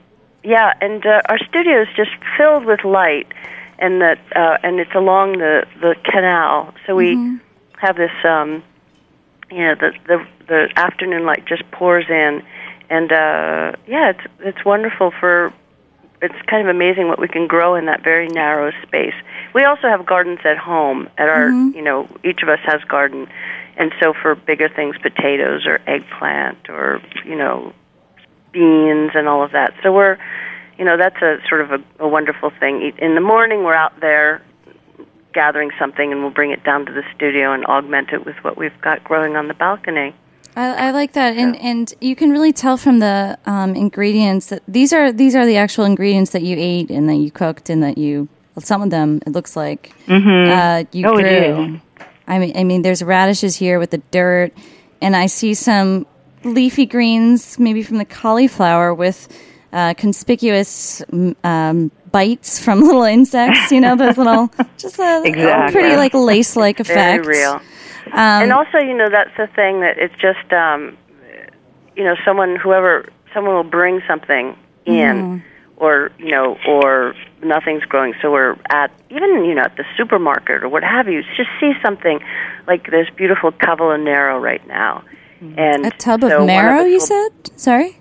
yeah, 0.44 0.74
and 0.82 1.06
uh, 1.06 1.22
our 1.30 1.38
studio 1.38 1.82
is 1.82 1.88
just 1.96 2.12
filled 2.38 2.66
with 2.66 2.84
light, 2.84 3.28
and 3.80 4.02
that 4.02 4.20
uh, 4.36 4.58
and 4.64 4.80
it's 4.80 4.94
along 4.96 5.38
the 5.38 5.66
the 5.80 5.96
canal. 6.04 6.74
So 6.86 6.96
we 6.96 7.40
have 7.78 7.96
this, 7.96 8.12
um, 8.24 8.64
you 9.52 9.60
know, 9.60 9.76
the 9.76 9.92
the 10.08 10.28
the 10.48 10.70
afternoon 10.76 11.26
light 11.26 11.46
just 11.46 11.70
pours 11.72 12.06
in, 12.10 12.44
and 12.90 13.12
uh, 13.12 13.74
yeah, 13.88 14.12
it's 14.12 14.32
it's 14.40 14.66
wonderful 14.66 15.12
for. 15.20 15.54
It's 16.24 16.36
kind 16.46 16.68
of 16.68 16.76
amazing 16.76 17.08
what 17.08 17.18
we 17.18 17.28
can 17.28 17.48
grow 17.48 17.74
in 17.74 17.86
that 17.88 18.04
very 18.04 18.28
narrow 18.28 18.72
space. 18.84 19.16
We 19.56 19.64
also 19.64 19.88
have 19.88 20.06
gardens 20.06 20.38
at 20.44 20.56
home. 20.56 21.10
At 21.18 21.30
our, 21.30 21.50
you 21.50 21.82
know, 21.82 22.08
each 22.24 22.44
of 22.44 22.50
us 22.50 22.60
has 22.64 22.84
garden, 22.84 23.28
and 23.76 23.92
so 24.00 24.14
for 24.14 24.36
bigger 24.36 24.70
things, 24.70 24.96
potatoes 25.00 25.66
or 25.66 25.82
eggplant 25.88 26.70
or 26.70 27.02
you 27.26 27.36
know 27.36 27.74
beans 28.52 29.12
and 29.16 29.28
all 29.28 29.44
of 29.44 29.52
that. 29.52 29.74
So 29.84 29.92
we're, 29.94 30.18
you 30.78 30.86
know, 30.86 30.98
that's 30.98 31.22
a 31.22 31.38
sort 31.48 31.62
of 31.62 31.72
a, 31.72 31.84
a 32.00 32.08
wonderful 32.08 32.52
thing. 32.60 32.94
In 33.00 33.16
the 33.16 33.22
morning, 33.22 33.64
we're 33.64 33.74
out 33.76 34.00
there 34.02 34.42
gathering 35.34 35.72
something, 35.80 36.12
and 36.12 36.22
we'll 36.22 36.32
bring 36.32 36.52
it 36.52 36.64
down 36.64 36.86
to 36.86 36.92
the 36.92 37.04
studio 37.16 37.54
and 37.54 37.66
augment 37.66 38.10
it 38.12 38.26
with 38.26 38.36
what 38.44 38.58
we've 38.58 38.80
got 38.82 39.04
growing 39.04 39.36
on 39.36 39.48
the 39.48 39.54
balcony. 39.54 40.14
I, 40.56 40.88
I 40.88 40.92
like 40.92 41.14
that, 41.14 41.38
and 41.38 41.56
and 41.56 41.94
you 42.02 42.16
can 42.16 42.32
really 42.32 42.52
tell 42.52 42.76
from 42.76 43.00
the 43.00 43.38
um, 43.46 43.74
ingredients 43.76 44.48
that 44.48 44.62
these 44.68 44.92
are 44.92 45.12
these 45.14 45.34
are 45.36 45.46
the 45.46 45.56
actual 45.58 45.86
ingredients 45.86 46.32
that 46.32 46.42
you 46.42 46.58
ate 46.60 46.90
and 46.90 47.08
that 47.08 47.16
you 47.16 47.32
cooked 47.32 47.70
and 47.70 47.82
that 47.84 47.98
you. 47.98 48.28
Well, 48.54 48.64
some 48.64 48.82
of 48.82 48.90
them 48.90 49.22
it 49.26 49.32
looks 49.32 49.56
like 49.56 49.94
uh, 50.10 50.84
you 50.92 51.08
Oh, 51.08 51.16
grew. 51.16 51.26
is. 51.76 51.82
I 52.28 52.38
mean, 52.40 52.58
I 52.58 52.66
mean, 52.66 52.82
there's 52.82 53.02
radishes 53.02 53.56
here 53.56 53.80
with 53.80 53.92
the 53.92 54.00
dirt, 54.12 54.52
and 55.02 55.16
I 55.16 55.28
see 55.28 55.54
some 55.54 56.06
leafy 56.44 56.86
greens, 56.86 57.60
maybe 57.60 57.84
from 57.84 57.98
the 57.98 58.06
cauliflower 58.06 58.94
with 58.94 59.28
uh, 59.74 59.94
conspicuous 59.94 61.02
mm, 61.12 61.36
um, 61.44 61.92
bites 62.12 62.60
from 62.60 62.82
little 62.86 63.04
insects. 63.04 63.72
You 63.72 63.82
know, 63.82 63.96
those 63.96 64.18
little 64.18 64.52
just 64.78 65.00
a, 65.00 65.24
Exactly. 65.24 65.72
pretty 65.72 65.96
like 65.96 66.14
lace-like 66.14 66.80
effect. 66.80 67.26
Very 67.26 67.40
real. 67.40 67.62
Um, 68.08 68.44
and 68.44 68.52
also, 68.52 68.78
you 68.78 68.96
know, 68.96 69.10
that's 69.10 69.36
the 69.38 69.48
thing 69.48 69.82
that 69.82 69.98
it's 69.98 70.16
just, 70.16 70.52
um, 70.52 70.98
you 71.96 72.04
know, 72.04 72.16
someone, 72.26 72.56
whoever, 72.56 73.08
someone 73.34 73.56
will 73.56 73.64
bring 73.64 74.02
something 74.08 74.58
in, 74.86 75.44
or 75.78 76.12
you 76.18 76.32
know, 76.32 76.58
or 76.68 77.14
nothing's 77.44 77.84
growing. 77.84 78.14
So 78.22 78.32
we're 78.32 78.58
at 78.70 78.92
even 79.10 79.46
you 79.46 79.56
know 79.56 79.64
at 79.64 79.76
the 79.78 79.86
supermarket 79.98 80.64
or 80.64 80.70
what 80.70 80.84
have 80.84 81.08
you. 81.08 81.24
Just 81.36 81.50
see 81.60 81.74
something 81.84 82.20
like 82.68 82.90
this 82.90 83.08
beautiful 83.16 83.52
cavolo 83.52 83.98
nero 83.98 84.40
right 84.40 84.66
now, 84.68 85.04
and 85.42 85.86
a 85.86 85.92
tub 85.92 86.22
so 86.22 86.28
one 86.28 86.42
of 86.42 86.46
marrow. 86.48 86.82
us 86.84 86.88
You 86.88 87.00
said 87.00 87.30
sorry. 87.60 88.00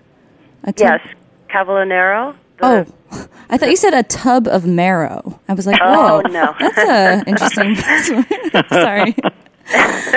A 0.65 0.73
tub- 0.73 1.01
yes, 1.01 1.15
cavolo 1.49 1.85
nero. 1.85 2.37
Oh, 2.63 2.85
I 3.51 3.57
thought 3.57 3.71
you 3.71 3.77
said 3.77 3.95
a 3.95 4.03
tub 4.03 4.47
of 4.47 4.67
marrow. 4.67 5.41
I 5.49 5.55
was 5.55 5.67
like, 5.67 5.81
Oh, 5.83 6.21
whoa, 6.23 6.29
no. 6.31 6.55
that's 6.61 6.79
a 6.79 7.25
interesting. 7.27 7.75
Sorry. 8.69 9.17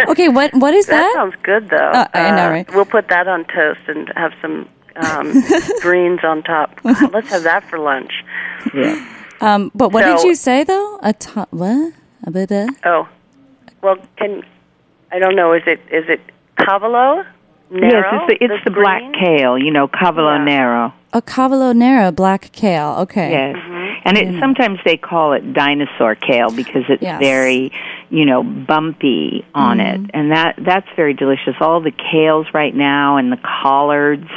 Okay, 0.09 0.27
what 0.29 0.53
what 0.55 0.73
is 0.73 0.87
That 0.87 0.97
that? 0.99 1.13
sounds 1.15 1.35
good, 1.43 1.69
though. 1.69 1.77
Uh, 1.77 2.07
I 2.13 2.31
know, 2.35 2.49
right? 2.49 2.73
We'll 2.75 2.85
put 2.85 3.07
that 3.09 3.27
on 3.27 3.45
toast 3.45 3.79
and 3.87 4.11
have 4.15 4.33
some 4.41 4.67
um, 4.97 5.31
greens 5.81 6.19
on 6.23 6.43
top. 6.43 6.79
Let's 6.83 7.29
have 7.29 7.43
that 7.43 7.63
for 7.69 7.79
lunch. 7.79 8.11
Yeah. 8.73 9.07
Um, 9.41 9.71
but 9.75 9.91
what 9.91 10.03
did 10.05 10.23
you 10.23 10.35
say 10.35 10.63
though? 10.63 10.99
A 11.03 11.13
tub? 11.13 11.47
What? 11.51 11.93
A 12.25 12.31
bit 12.31 12.51
of- 12.51 12.69
Oh, 12.85 13.07
well, 13.81 13.97
can 14.17 14.43
I 15.11 15.19
don't 15.19 15.35
know. 15.35 15.53
Is 15.53 15.63
it 15.65 15.79
is 15.91 16.05
it 16.09 16.21
cavolo? 16.57 17.23
Yes, 17.71 18.05
it's 18.11 18.39
the, 18.39 18.45
it's 18.45 18.63
the, 18.65 18.71
black 18.71 19.01
kale, 19.19 19.57
you 19.57 19.71
know, 19.71 19.87
cavolo 19.87 20.37
nero 20.37 20.93
A 21.13 21.21
Cavolo 21.23 21.73
Nero, 21.73 22.11
black 22.11 22.51
kale. 22.51 22.97
Okay. 22.99 23.31
Yes. 23.31 23.55
Mm-hmm. 23.55 24.01
And 24.05 24.17
it, 24.17 24.39
sometimes 24.39 24.79
they 24.85 24.97
call 24.97 25.33
it 25.33 25.53
dinosaur 25.53 26.13
kale 26.15 26.51
because 26.51 26.83
it's 26.89 27.01
Yes. 27.01 27.19
very, 27.19 27.71
you 28.11 28.25
know, 28.25 28.43
bumpy 28.43 29.43
on 29.55 29.77
Mm-hmm. 29.79 30.05
it. 30.05 30.11
And 30.13 30.31
that 30.31 30.55
that's 30.63 30.87
very 30.95 31.13
delicious. 31.15 31.55
All 31.61 31.81
the 31.81 31.91
kales 31.91 32.53
right 32.53 32.75
now 32.75 33.17
and 33.17 33.31
the 33.31 33.39
collards 33.61 34.29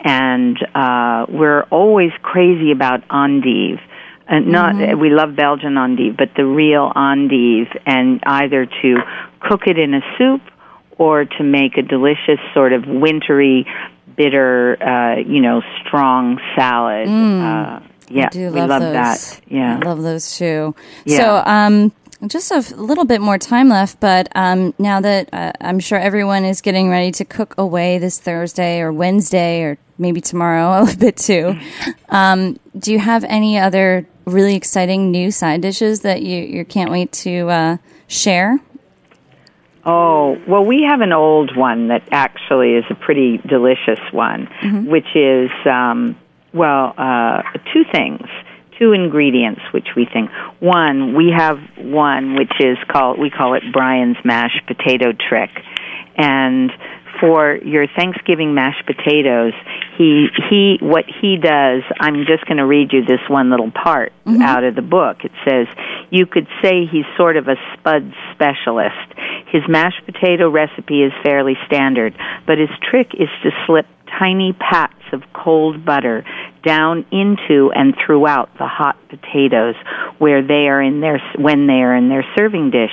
and 0.00 0.56
uh 0.74 1.26
we're 1.28 1.62
always 1.70 2.10
crazy 2.22 2.72
about 2.72 3.02
endive. 3.10 3.78
And 4.26 4.48
not 4.48 4.74
Mm-hmm. 4.74 4.98
we 5.00 5.10
love 5.10 5.36
Belgian 5.36 5.74
endive, 5.76 6.16
but 6.16 6.30
the 6.36 6.44
real 6.46 6.90
endive 6.96 7.68
and 7.86 8.20
either 8.26 8.66
to 8.66 8.96
cook 9.40 9.66
it 9.66 9.78
in 9.78 9.94
a 9.94 10.00
soup 10.18 10.40
or 10.98 11.24
to 11.24 11.42
make 11.42 11.76
a 11.76 11.82
delicious 11.82 12.40
sort 12.52 12.72
of 12.72 12.86
wintry 12.86 13.66
bitter 14.16 14.80
uh 14.82 15.16
you 15.18 15.40
know 15.40 15.60
strong 15.84 16.38
salad 16.54 17.08
uh 17.08 17.80
yeah 18.08 18.28
we 18.32 18.48
love, 18.48 18.80
that 18.80 19.40
yeah 19.48 19.78
I 19.82 19.86
love 19.86 20.02
those 20.02 20.36
too. 20.36 20.74
Yeah. 21.04 21.16
So, 21.16 21.50
um, 21.50 21.92
just 22.26 22.50
a 22.50 22.60
little 22.76 23.04
bit 23.04 23.20
more 23.20 23.38
time 23.38 23.68
left, 23.68 24.00
but 24.00 24.28
um, 24.34 24.74
now 24.78 25.00
that 25.00 25.28
uh, 25.32 25.52
I'm 25.60 25.78
sure 25.78 25.98
everyone 25.98 26.44
is 26.44 26.60
getting 26.60 26.88
ready 26.88 27.10
to 27.12 27.24
cook 27.24 27.54
away 27.58 27.98
this 27.98 28.18
Thursday 28.18 28.80
or 28.80 28.92
Wednesday 28.92 29.62
or 29.62 29.78
maybe 29.98 30.20
tomorrow 30.20 30.78
a 30.80 30.84
little 30.84 31.00
bit 31.00 31.16
too, 31.16 31.58
um, 32.08 32.58
do 32.78 32.92
you 32.92 32.98
have 32.98 33.24
any 33.24 33.58
other 33.58 34.06
really 34.24 34.54
exciting 34.54 35.10
new 35.10 35.30
side 35.30 35.60
dishes 35.60 36.00
that 36.00 36.22
you, 36.22 36.42
you 36.42 36.64
can't 36.64 36.90
wait 36.90 37.12
to 37.12 37.48
uh, 37.48 37.76
share? 38.06 38.58
Oh, 39.86 40.38
well, 40.48 40.64
we 40.64 40.86
have 40.88 41.00
an 41.00 41.12
old 41.12 41.56
one 41.56 41.88
that 41.88 42.08
actually 42.10 42.74
is 42.74 42.84
a 42.88 42.94
pretty 42.94 43.38
delicious 43.38 44.00
one, 44.12 44.48
which 44.86 45.14
is, 45.14 45.50
um, 45.66 46.16
well, 46.52 46.94
uh, 46.96 47.42
two 47.72 47.84
things, 47.92 48.26
two 48.78 48.92
ingredients, 48.92 49.60
which 49.72 49.88
we 49.94 50.06
think. 50.06 50.30
One, 50.60 51.14
we 51.14 51.30
have 51.36 51.58
one 51.76 52.34
which 52.34 52.52
is 52.60 52.78
called, 52.88 53.18
we 53.18 53.30
call 53.30 53.54
it 53.54 53.62
Brian's 53.72 54.16
mashed 54.24 54.66
potato 54.66 55.12
trick. 55.12 55.50
And 56.16 56.70
for 57.24 57.56
your 57.56 57.86
Thanksgiving 57.86 58.54
mashed 58.54 58.84
potatoes, 58.84 59.54
he 59.96 60.28
he 60.50 60.78
what 60.80 61.04
he 61.06 61.36
does 61.36 61.82
i'm 62.00 62.26
just 62.26 62.44
going 62.46 62.58
to 62.58 62.66
read 62.66 62.92
you 62.92 63.04
this 63.04 63.20
one 63.28 63.48
little 63.48 63.70
part 63.70 64.12
mm-hmm. 64.26 64.42
out 64.42 64.64
of 64.64 64.74
the 64.74 64.82
book. 64.82 65.24
It 65.24 65.32
says 65.48 65.66
you 66.10 66.26
could 66.26 66.46
say 66.62 66.86
he's 66.86 67.06
sort 67.16 67.36
of 67.36 67.48
a 67.48 67.56
spud 67.72 68.12
specialist. 68.32 69.08
His 69.46 69.62
mashed 69.68 70.04
potato 70.04 70.50
recipe 70.50 71.02
is 71.02 71.12
fairly 71.22 71.54
standard 71.66 72.14
but 72.46 72.58
his 72.58 72.70
trick 72.90 73.12
is 73.14 73.28
to 73.42 73.50
slip 73.66 73.86
tiny 74.18 74.52
pats 74.52 74.94
of 75.12 75.22
cold 75.32 75.84
butter 75.84 76.24
down 76.64 77.04
into 77.10 77.70
and 77.74 77.94
throughout 78.04 78.50
the 78.58 78.66
hot 78.66 78.96
potatoes 79.08 79.74
where 80.18 80.42
they 80.42 80.68
are 80.68 80.82
in 80.82 81.00
their 81.00 81.20
when 81.38 81.66
they 81.66 81.82
are 81.82 81.94
in 81.94 82.08
their 82.08 82.24
serving 82.36 82.70
dish 82.70 82.92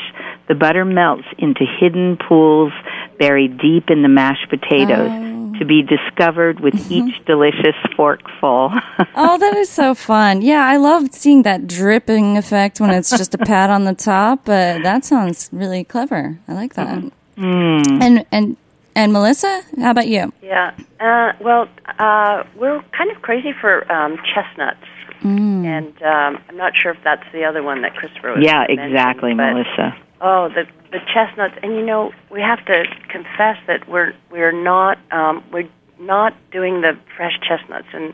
the 0.51 0.55
butter 0.55 0.83
melts 0.83 1.23
into 1.37 1.63
hidden 1.79 2.17
pools 2.27 2.73
buried 3.17 3.57
deep 3.57 3.89
in 3.89 4.01
the 4.01 4.09
mashed 4.09 4.49
potatoes 4.49 5.09
oh 5.09 5.31
to 5.61 5.65
be 5.65 5.83
discovered 5.83 6.59
with 6.59 6.73
mm-hmm. 6.73 7.07
each 7.07 7.25
delicious 7.25 7.75
forkful. 7.95 8.71
oh, 9.15 9.37
that 9.37 9.55
is 9.55 9.69
so 9.69 9.93
fun. 9.93 10.41
Yeah, 10.41 10.65
I 10.65 10.77
love 10.77 11.13
seeing 11.13 11.43
that 11.43 11.67
dripping 11.67 12.35
effect 12.35 12.81
when 12.81 12.89
it's 12.89 13.11
just 13.11 13.35
a 13.35 13.37
pat 13.45 13.69
on 13.69 13.83
the 13.83 13.93
top, 13.93 14.45
but 14.45 14.81
that 14.81 15.05
sounds 15.05 15.49
really 15.51 15.83
clever. 15.83 16.39
I 16.47 16.53
like 16.53 16.73
that. 16.73 16.97
Mm-hmm. 16.97 17.43
Mm. 17.43 18.01
And 18.01 18.25
and 18.31 18.57
and 18.95 19.13
Melissa, 19.13 19.61
how 19.77 19.91
about 19.91 20.07
you? 20.07 20.33
Yeah. 20.41 20.73
Uh, 20.99 21.33
well, 21.39 21.69
uh, 21.99 22.43
we're 22.55 22.81
kind 22.97 23.11
of 23.11 23.21
crazy 23.21 23.53
for 23.53 23.89
um, 23.91 24.17
chestnuts. 24.33 24.83
Mm. 25.21 25.65
And 25.65 26.01
um, 26.01 26.43
I'm 26.49 26.57
not 26.57 26.73
sure 26.75 26.91
if 26.91 26.97
that's 27.03 27.23
the 27.31 27.43
other 27.43 27.61
one 27.61 27.83
that 27.83 27.95
Christopher 27.95 28.33
was 28.33 28.43
Yeah, 28.43 28.65
exactly, 28.67 29.35
Melissa. 29.35 29.95
Oh, 30.23 30.49
the 30.49 30.65
the 30.91 30.99
chestnuts, 31.11 31.55
and 31.63 31.73
you 31.73 31.83
know, 31.83 32.11
we 32.29 32.41
have 32.41 32.63
to 32.65 32.83
confess 33.09 33.57
that 33.67 33.87
we're 33.89 34.13
we're 34.29 34.51
not 34.51 34.99
um, 35.11 35.43
we're 35.51 35.69
not 35.99 36.35
doing 36.51 36.81
the 36.81 36.97
fresh 37.15 37.39
chestnuts 37.41 37.87
and 37.93 38.13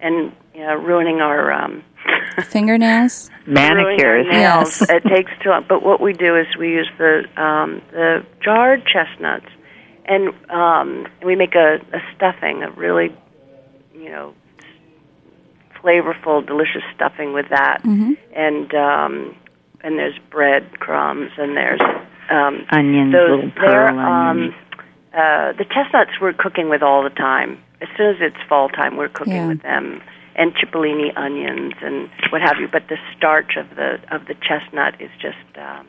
and 0.00 0.32
you 0.54 0.60
know, 0.60 0.74
ruining 0.74 1.20
our 1.20 1.52
um, 1.52 1.84
fingernails, 2.44 3.30
manicures. 3.46 4.26
Nails. 4.30 4.80
Yes. 4.80 4.90
it 4.90 5.04
takes 5.04 5.30
too 5.42 5.50
long. 5.50 5.64
But 5.68 5.82
what 5.82 6.00
we 6.00 6.12
do 6.12 6.36
is 6.36 6.46
we 6.58 6.70
use 6.70 6.90
the 6.98 7.24
um, 7.40 7.82
the 7.92 8.24
jarred 8.40 8.84
chestnuts, 8.86 9.46
and 10.06 10.30
um, 10.50 11.06
we 11.24 11.36
make 11.36 11.54
a, 11.54 11.76
a 11.92 12.00
stuffing, 12.14 12.62
a 12.62 12.70
really 12.70 13.14
you 13.94 14.08
know 14.08 14.34
flavorful, 15.82 16.44
delicious 16.44 16.82
stuffing 16.94 17.32
with 17.32 17.48
that, 17.50 17.82
mm-hmm. 17.84 18.14
and 18.34 18.74
um, 18.74 19.36
and 19.82 19.98
there's 19.98 20.18
bread 20.30 20.78
crumbs 20.80 21.30
and 21.36 21.56
there's 21.56 21.80
um, 22.30 22.66
onions, 22.70 23.12
those, 23.12 23.30
little 23.30 23.50
pearl 23.52 23.98
onions. 23.98 24.54
Um, 24.54 24.66
uh, 25.12 25.52
the 25.52 25.64
chestnuts 25.64 26.12
we're 26.20 26.34
cooking 26.34 26.68
with 26.68 26.82
all 26.82 27.02
the 27.02 27.10
time. 27.10 27.62
As 27.80 27.88
soon 27.96 28.14
as 28.14 28.16
it's 28.20 28.48
fall 28.48 28.68
time, 28.68 28.96
we're 28.96 29.08
cooking 29.08 29.34
yeah. 29.34 29.48
with 29.48 29.62
them, 29.62 30.02
and 30.34 30.54
cipollini 30.54 31.16
onions 31.16 31.74
and 31.80 32.10
what 32.30 32.42
have 32.42 32.56
you. 32.58 32.68
But 32.68 32.88
the 32.88 32.96
starch 33.16 33.56
of 33.56 33.70
the 33.76 33.98
of 34.10 34.26
the 34.26 34.34
chestnut 34.34 35.00
is 35.00 35.10
just 35.20 35.58
um, 35.58 35.86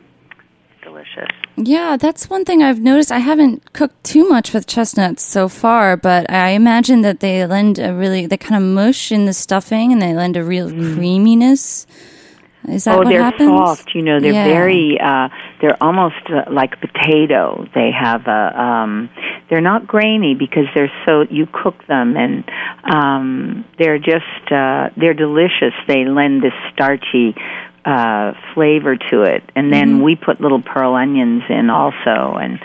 delicious. 0.82 1.28
Yeah, 1.56 1.96
that's 1.96 2.30
one 2.30 2.44
thing 2.44 2.62
I've 2.62 2.80
noticed. 2.80 3.12
I 3.12 3.18
haven't 3.18 3.72
cooked 3.72 4.02
too 4.04 4.28
much 4.28 4.52
with 4.52 4.66
chestnuts 4.66 5.22
so 5.22 5.48
far, 5.48 5.96
but 5.96 6.30
I 6.30 6.50
imagine 6.50 7.02
that 7.02 7.20
they 7.20 7.44
lend 7.46 7.78
a 7.78 7.94
really 7.94 8.26
they 8.26 8.36
kind 8.36 8.62
of 8.62 8.68
mush 8.68 9.12
in 9.12 9.26
the 9.26 9.34
stuffing 9.34 9.92
and 9.92 10.00
they 10.00 10.14
lend 10.14 10.36
a 10.36 10.44
real 10.44 10.70
mm. 10.70 10.94
creaminess. 10.94 11.86
Is 12.66 12.84
that 12.84 12.94
oh, 12.94 12.98
what 12.98 13.08
they're 13.08 13.22
happens? 13.22 13.48
soft. 13.48 13.94
You 13.94 14.02
know, 14.02 14.20
they're 14.20 14.32
yeah. 14.32 14.44
very. 14.44 14.98
Uh, 15.00 15.28
they're 15.60 15.80
almost 15.82 16.16
uh, 16.28 16.50
like 16.50 16.80
potato. 16.80 17.66
They 17.74 17.90
have 17.90 18.26
a. 18.26 18.60
Um, 18.60 19.10
they're 19.48 19.60
not 19.60 19.86
grainy 19.86 20.34
because 20.34 20.64
they're 20.74 20.92
so. 21.06 21.24
You 21.30 21.46
cook 21.46 21.86
them 21.86 22.16
and 22.16 22.44
um, 22.84 23.64
they're 23.78 23.98
just. 23.98 24.50
Uh, 24.50 24.90
they're 24.96 25.14
delicious. 25.14 25.74
They 25.86 26.04
lend 26.04 26.42
this 26.42 26.52
starchy 26.72 27.34
uh, 27.84 28.32
flavor 28.54 28.96
to 28.96 29.22
it, 29.22 29.44
and 29.54 29.72
then 29.72 29.94
mm-hmm. 29.94 30.02
we 30.02 30.16
put 30.16 30.40
little 30.40 30.62
pearl 30.62 30.94
onions 30.94 31.42
in 31.48 31.70
also, 31.70 32.36
and 32.36 32.58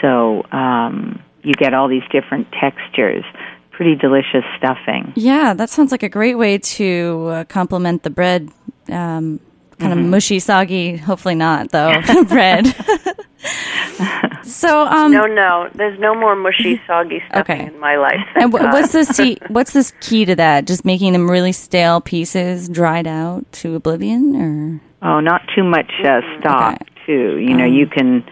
so 0.00 0.42
um, 0.50 1.22
you 1.42 1.52
get 1.52 1.74
all 1.74 1.88
these 1.88 2.02
different 2.10 2.48
textures 2.60 3.24
pretty 3.70 3.96
delicious 3.96 4.44
stuffing. 4.56 5.12
Yeah, 5.16 5.52
that 5.54 5.68
sounds 5.68 5.90
like 5.90 6.02
a 6.02 6.08
great 6.08 6.36
way 6.36 6.58
to 6.58 7.26
uh, 7.28 7.44
complement 7.44 8.04
the 8.04 8.10
bread 8.10 8.50
um, 8.90 9.40
kind 9.78 9.92
mm-hmm. 9.92 10.04
of 10.04 10.10
mushy, 10.10 10.38
soggy. 10.38 10.96
Hopefully 10.96 11.34
not, 11.34 11.70
though. 11.70 12.00
bread. 12.28 12.66
so, 14.42 14.86
um, 14.86 15.12
no, 15.12 15.26
no, 15.26 15.68
there's 15.74 15.98
no 15.98 16.14
more 16.14 16.36
mushy, 16.36 16.80
soggy 16.86 17.22
stuffing 17.28 17.60
okay. 17.60 17.66
in 17.66 17.78
my 17.80 17.96
life. 17.96 18.26
And 18.36 18.52
w- 18.52 18.70
what's 18.70 18.92
this? 18.92 19.16
Key, 19.16 19.38
what's 19.48 19.72
this 19.72 19.92
key 20.00 20.24
to 20.24 20.36
that? 20.36 20.66
Just 20.66 20.84
making 20.84 21.12
them 21.12 21.30
really 21.30 21.52
stale 21.52 22.00
pieces, 22.00 22.68
dried 22.68 23.06
out 23.06 23.50
to 23.52 23.74
oblivion, 23.74 24.36
or 24.36 24.80
oh, 25.02 25.20
not 25.20 25.42
too 25.54 25.64
much 25.64 25.90
uh, 26.04 26.20
stock. 26.40 26.74
Okay. 26.74 26.90
Too, 27.06 27.38
you 27.38 27.54
know, 27.54 27.66
um, 27.66 27.74
you 27.74 27.86
can. 27.86 28.24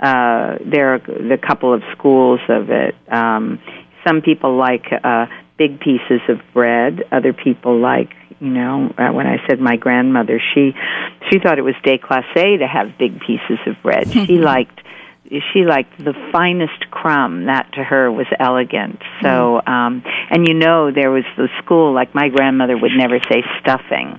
Uh, 0.00 0.58
there 0.64 0.94
are 0.94 1.32
a 1.32 1.38
couple 1.38 1.72
of 1.72 1.82
schools 1.96 2.40
of 2.48 2.70
it. 2.70 2.94
Um, 3.08 3.60
some 4.06 4.20
people 4.20 4.56
like 4.56 4.84
uh, 4.92 5.26
big 5.56 5.80
pieces 5.80 6.20
of 6.28 6.40
bread. 6.52 7.02
Other 7.12 7.32
people 7.32 7.78
like 7.78 8.10
you 8.40 8.50
know, 8.50 8.92
uh, 8.98 9.12
when 9.12 9.26
I 9.26 9.38
said 9.48 9.60
my 9.60 9.76
grandmother, 9.76 10.40
she 10.54 10.74
she 11.30 11.38
thought 11.38 11.58
it 11.58 11.62
was 11.62 11.74
déclassé 11.84 12.58
to 12.58 12.66
have 12.66 12.98
big 12.98 13.20
pieces 13.20 13.58
of 13.66 13.76
bread. 13.82 14.10
she 14.10 14.38
liked 14.38 14.80
she 15.52 15.64
liked 15.64 15.98
the 15.98 16.14
finest 16.32 16.90
crumb. 16.90 17.46
That 17.46 17.72
to 17.74 17.82
her 17.82 18.10
was 18.10 18.26
elegant. 18.38 19.00
So, 19.22 19.60
mm. 19.66 19.68
um, 19.68 20.02
and 20.30 20.46
you 20.46 20.54
know, 20.54 20.90
there 20.90 21.10
was 21.10 21.24
the 21.36 21.48
school. 21.62 21.92
Like 21.94 22.14
my 22.14 22.28
grandmother 22.28 22.76
would 22.76 22.92
never 22.96 23.18
say 23.30 23.42
stuffing; 23.60 24.18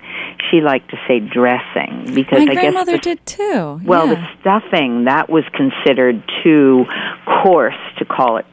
she 0.50 0.62
liked 0.62 0.92
to 0.92 0.98
say 1.08 1.20
dressing 1.20 2.14
because 2.14 2.46
my 2.46 2.52
I 2.52 2.56
grandmother 2.56 2.98
guess 2.98 3.04
the, 3.04 3.16
did 3.16 3.26
too. 3.26 3.82
Well, 3.84 4.08
yeah. 4.08 4.16
the 4.16 4.42
stuffing 4.42 5.06
that 5.06 5.30
was 5.30 5.44
considered 5.54 6.24
too 6.44 6.86
coarse 7.26 7.76
to 8.00 8.06
call 8.06 8.38
it. 8.38 8.46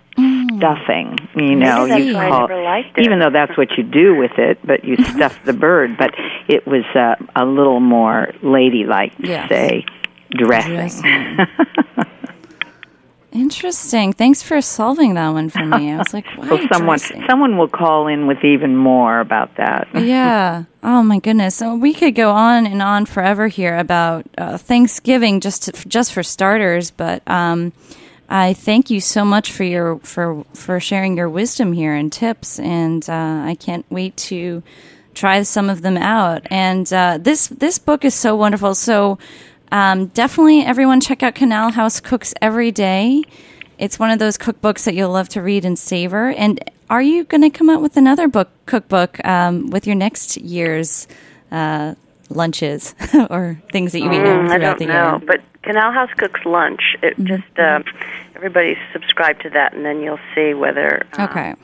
Stuffing. 0.58 1.18
You 1.34 1.56
know, 1.56 1.84
you 1.84 2.12
call 2.14 2.48
even 2.98 3.18
though 3.18 3.30
that's 3.30 3.56
what 3.56 3.76
you 3.76 3.84
do 3.84 4.16
with 4.16 4.38
it, 4.38 4.58
but 4.64 4.84
you 4.84 4.96
stuff 5.04 5.38
the 5.44 5.52
bird. 5.52 5.96
But 5.96 6.14
it 6.48 6.66
was 6.66 6.84
uh, 6.94 7.16
a 7.36 7.44
little 7.44 7.80
more 7.80 8.32
ladylike 8.42 9.16
to 9.18 9.26
yes. 9.28 9.48
say 9.48 9.84
dressing. 10.30 11.02
dressing. 11.02 11.46
Interesting. 13.34 14.12
Thanks 14.12 14.44
for 14.44 14.60
solving 14.60 15.14
that 15.14 15.30
one 15.30 15.50
for 15.50 15.66
me. 15.66 15.90
I 15.90 15.98
was 15.98 16.14
like, 16.14 16.24
why 16.36 16.48
well, 16.48 16.68
someone 16.72 16.98
dressing? 16.98 17.24
someone 17.28 17.58
will 17.58 17.68
call 17.68 18.06
in 18.06 18.28
with 18.28 18.44
even 18.44 18.76
more 18.76 19.18
about 19.18 19.56
that. 19.56 19.88
yeah. 19.94 20.64
Oh 20.84 21.02
my 21.02 21.18
goodness. 21.18 21.56
So 21.56 21.74
we 21.74 21.94
could 21.94 22.14
go 22.14 22.30
on 22.30 22.64
and 22.64 22.80
on 22.80 23.06
forever 23.06 23.48
here 23.48 23.76
about 23.76 24.24
uh, 24.38 24.56
Thanksgiving, 24.56 25.40
just 25.40 25.64
to, 25.64 25.88
just 25.88 26.12
for 26.12 26.22
starters. 26.22 26.92
But 26.92 27.28
um, 27.28 27.72
I 28.28 28.54
thank 28.54 28.90
you 28.90 29.00
so 29.00 29.24
much 29.24 29.52
for 29.52 29.64
your 29.64 29.98
for 29.98 30.44
for 30.54 30.80
sharing 30.80 31.16
your 31.16 31.28
wisdom 31.28 31.72
here 31.72 31.94
and 31.94 32.12
tips, 32.12 32.58
and 32.58 33.08
uh, 33.08 33.42
I 33.44 33.56
can't 33.58 33.84
wait 33.90 34.16
to 34.28 34.62
try 35.14 35.42
some 35.42 35.70
of 35.70 35.82
them 35.82 35.96
out. 35.96 36.46
And 36.50 36.90
uh, 36.92 37.18
this 37.20 37.48
this 37.48 37.78
book 37.78 38.04
is 38.04 38.14
so 38.14 38.34
wonderful. 38.34 38.74
So 38.74 39.18
um, 39.70 40.06
definitely, 40.06 40.62
everyone 40.62 41.00
check 41.00 41.22
out 41.22 41.34
Canal 41.34 41.72
House 41.72 42.00
Cooks 42.00 42.34
Every 42.40 42.72
Day. 42.72 43.24
It's 43.78 43.98
one 43.98 44.10
of 44.10 44.18
those 44.18 44.38
cookbooks 44.38 44.84
that 44.84 44.94
you'll 44.94 45.10
love 45.10 45.28
to 45.30 45.42
read 45.42 45.64
and 45.64 45.78
savor. 45.78 46.30
And 46.30 46.62
are 46.88 47.02
you 47.02 47.24
going 47.24 47.42
to 47.42 47.50
come 47.50 47.68
out 47.68 47.82
with 47.82 47.96
another 47.96 48.28
book 48.28 48.48
cookbook 48.66 49.24
um, 49.24 49.70
with 49.70 49.86
your 49.86 49.96
next 49.96 50.36
year's 50.36 51.08
uh, 51.50 51.94
lunches 52.30 52.94
or 53.30 53.60
things 53.72 53.92
that 53.92 54.00
you 54.00 54.10
eat 54.10 54.18
mm, 54.18 54.48
throughout 54.48 54.78
the 54.78 54.86
know, 54.86 55.18
year? 55.18 55.26
But 55.26 55.40
Canal 55.62 55.92
House 55.92 56.10
Cooks 56.16 56.44
Lunch. 56.44 56.96
It 57.02 57.14
mm-hmm. 57.14 57.26
just 57.26 57.58
uh, 57.58 57.82
everybody 58.34 58.76
subscribe 58.92 59.40
to 59.40 59.50
that, 59.50 59.74
and 59.74 59.84
then 59.84 60.00
you'll 60.00 60.18
see 60.34 60.54
whether 60.54 61.06
uh, 61.18 61.24
okay 61.24 61.54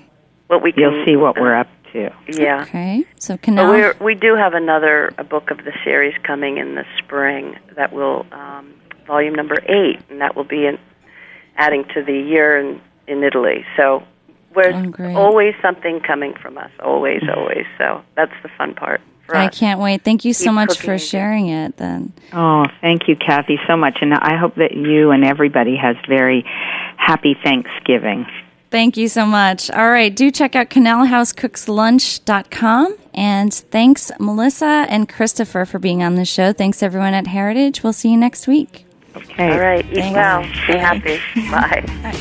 what 0.49 0.63
we 0.63 0.73
can, 0.73 0.83
you'll 0.83 1.05
see 1.05 1.17
what 1.17 1.39
uh, 1.39 1.41
we're 1.41 1.55
up 1.55 1.69
to. 1.93 2.11
Yeah. 2.29 2.63
Okay. 2.63 3.05
So 3.19 3.37
Canal. 3.37 3.73
we 4.01 4.05
we 4.05 4.15
do 4.15 4.35
have 4.35 4.55
another 4.55 5.13
a 5.19 5.25
book 5.25 5.51
of 5.51 5.59
the 5.59 5.73
series 5.85 6.15
coming 6.23 6.59
in 6.59 6.75
the 6.75 6.85
spring 6.99 7.57
that 7.77 7.93
will 7.93 8.27
um, 8.33 8.75
volume 9.07 9.35
number 9.35 9.59
eight, 9.69 10.01
and 10.09 10.21
that 10.21 10.37
will 10.37 10.45
be 10.45 10.67
in, 10.67 10.79
adding 11.57 11.85
to 11.95 12.03
the 12.03 12.13
year 12.13 12.59
in 12.59 12.81
in 13.07 13.23
Italy. 13.23 13.65
So 13.77 14.03
there's 14.55 14.93
oh, 14.99 15.17
always 15.17 15.55
something 15.63 16.01
coming 16.01 16.35
from 16.35 16.59
us, 16.59 16.71
always, 16.81 17.23
always. 17.35 17.67
So 17.79 18.03
that's 18.17 18.33
the 18.43 18.49
fun 18.59 18.75
part. 18.75 19.01
I 19.37 19.49
can't 19.49 19.81
wait. 19.81 20.03
Thank 20.03 20.25
you 20.25 20.33
so 20.33 20.53
much 20.53 20.79
for 20.79 20.97
sharing 20.99 21.49
it 21.49 21.77
then. 21.77 22.13
Oh, 22.33 22.65
thank 22.81 23.09
you, 23.09 23.17
Cathy, 23.17 23.59
so 23.67 23.77
much. 23.77 23.99
And 24.01 24.15
I 24.15 24.37
hope 24.37 24.55
that 24.57 24.73
you 24.73 25.11
and 25.11 25.25
everybody 25.25 25.77
has 25.77 25.97
very 26.09 26.45
happy 26.97 27.37
Thanksgiving. 27.43 28.27
Thank 28.71 28.97
you 28.97 29.09
so 29.09 29.27
much. 29.27 29.69
All 29.73 29.91
right, 29.91 30.15
do 30.15 30.31
check 30.31 30.55
out 30.55 30.71
canalhousecooksLunch.com. 30.71 32.97
And 33.13 33.53
thanks, 33.53 34.13
Melissa 34.21 34.87
and 34.89 35.09
Christopher, 35.09 35.65
for 35.65 35.81
being 35.81 36.05
on 36.05 36.15
the 36.15 36.25
show. 36.25 36.53
Thanks, 36.53 36.81
everyone 36.83 37.15
at 37.15 37.27
Heritage. 37.27 37.83
We'll 37.83 37.93
see 37.93 38.11
you 38.11 38.17
next 38.17 38.47
week. 38.47 38.87
Okay. 39.17 39.53
All 39.53 39.59
right. 39.59 39.85
Eat 39.87 39.95
thanks. 39.95 40.17
well. 40.17 40.43
Be 40.43 40.79
happy. 40.79 41.19
Bye. 41.51 41.83
Bye. 42.03 42.21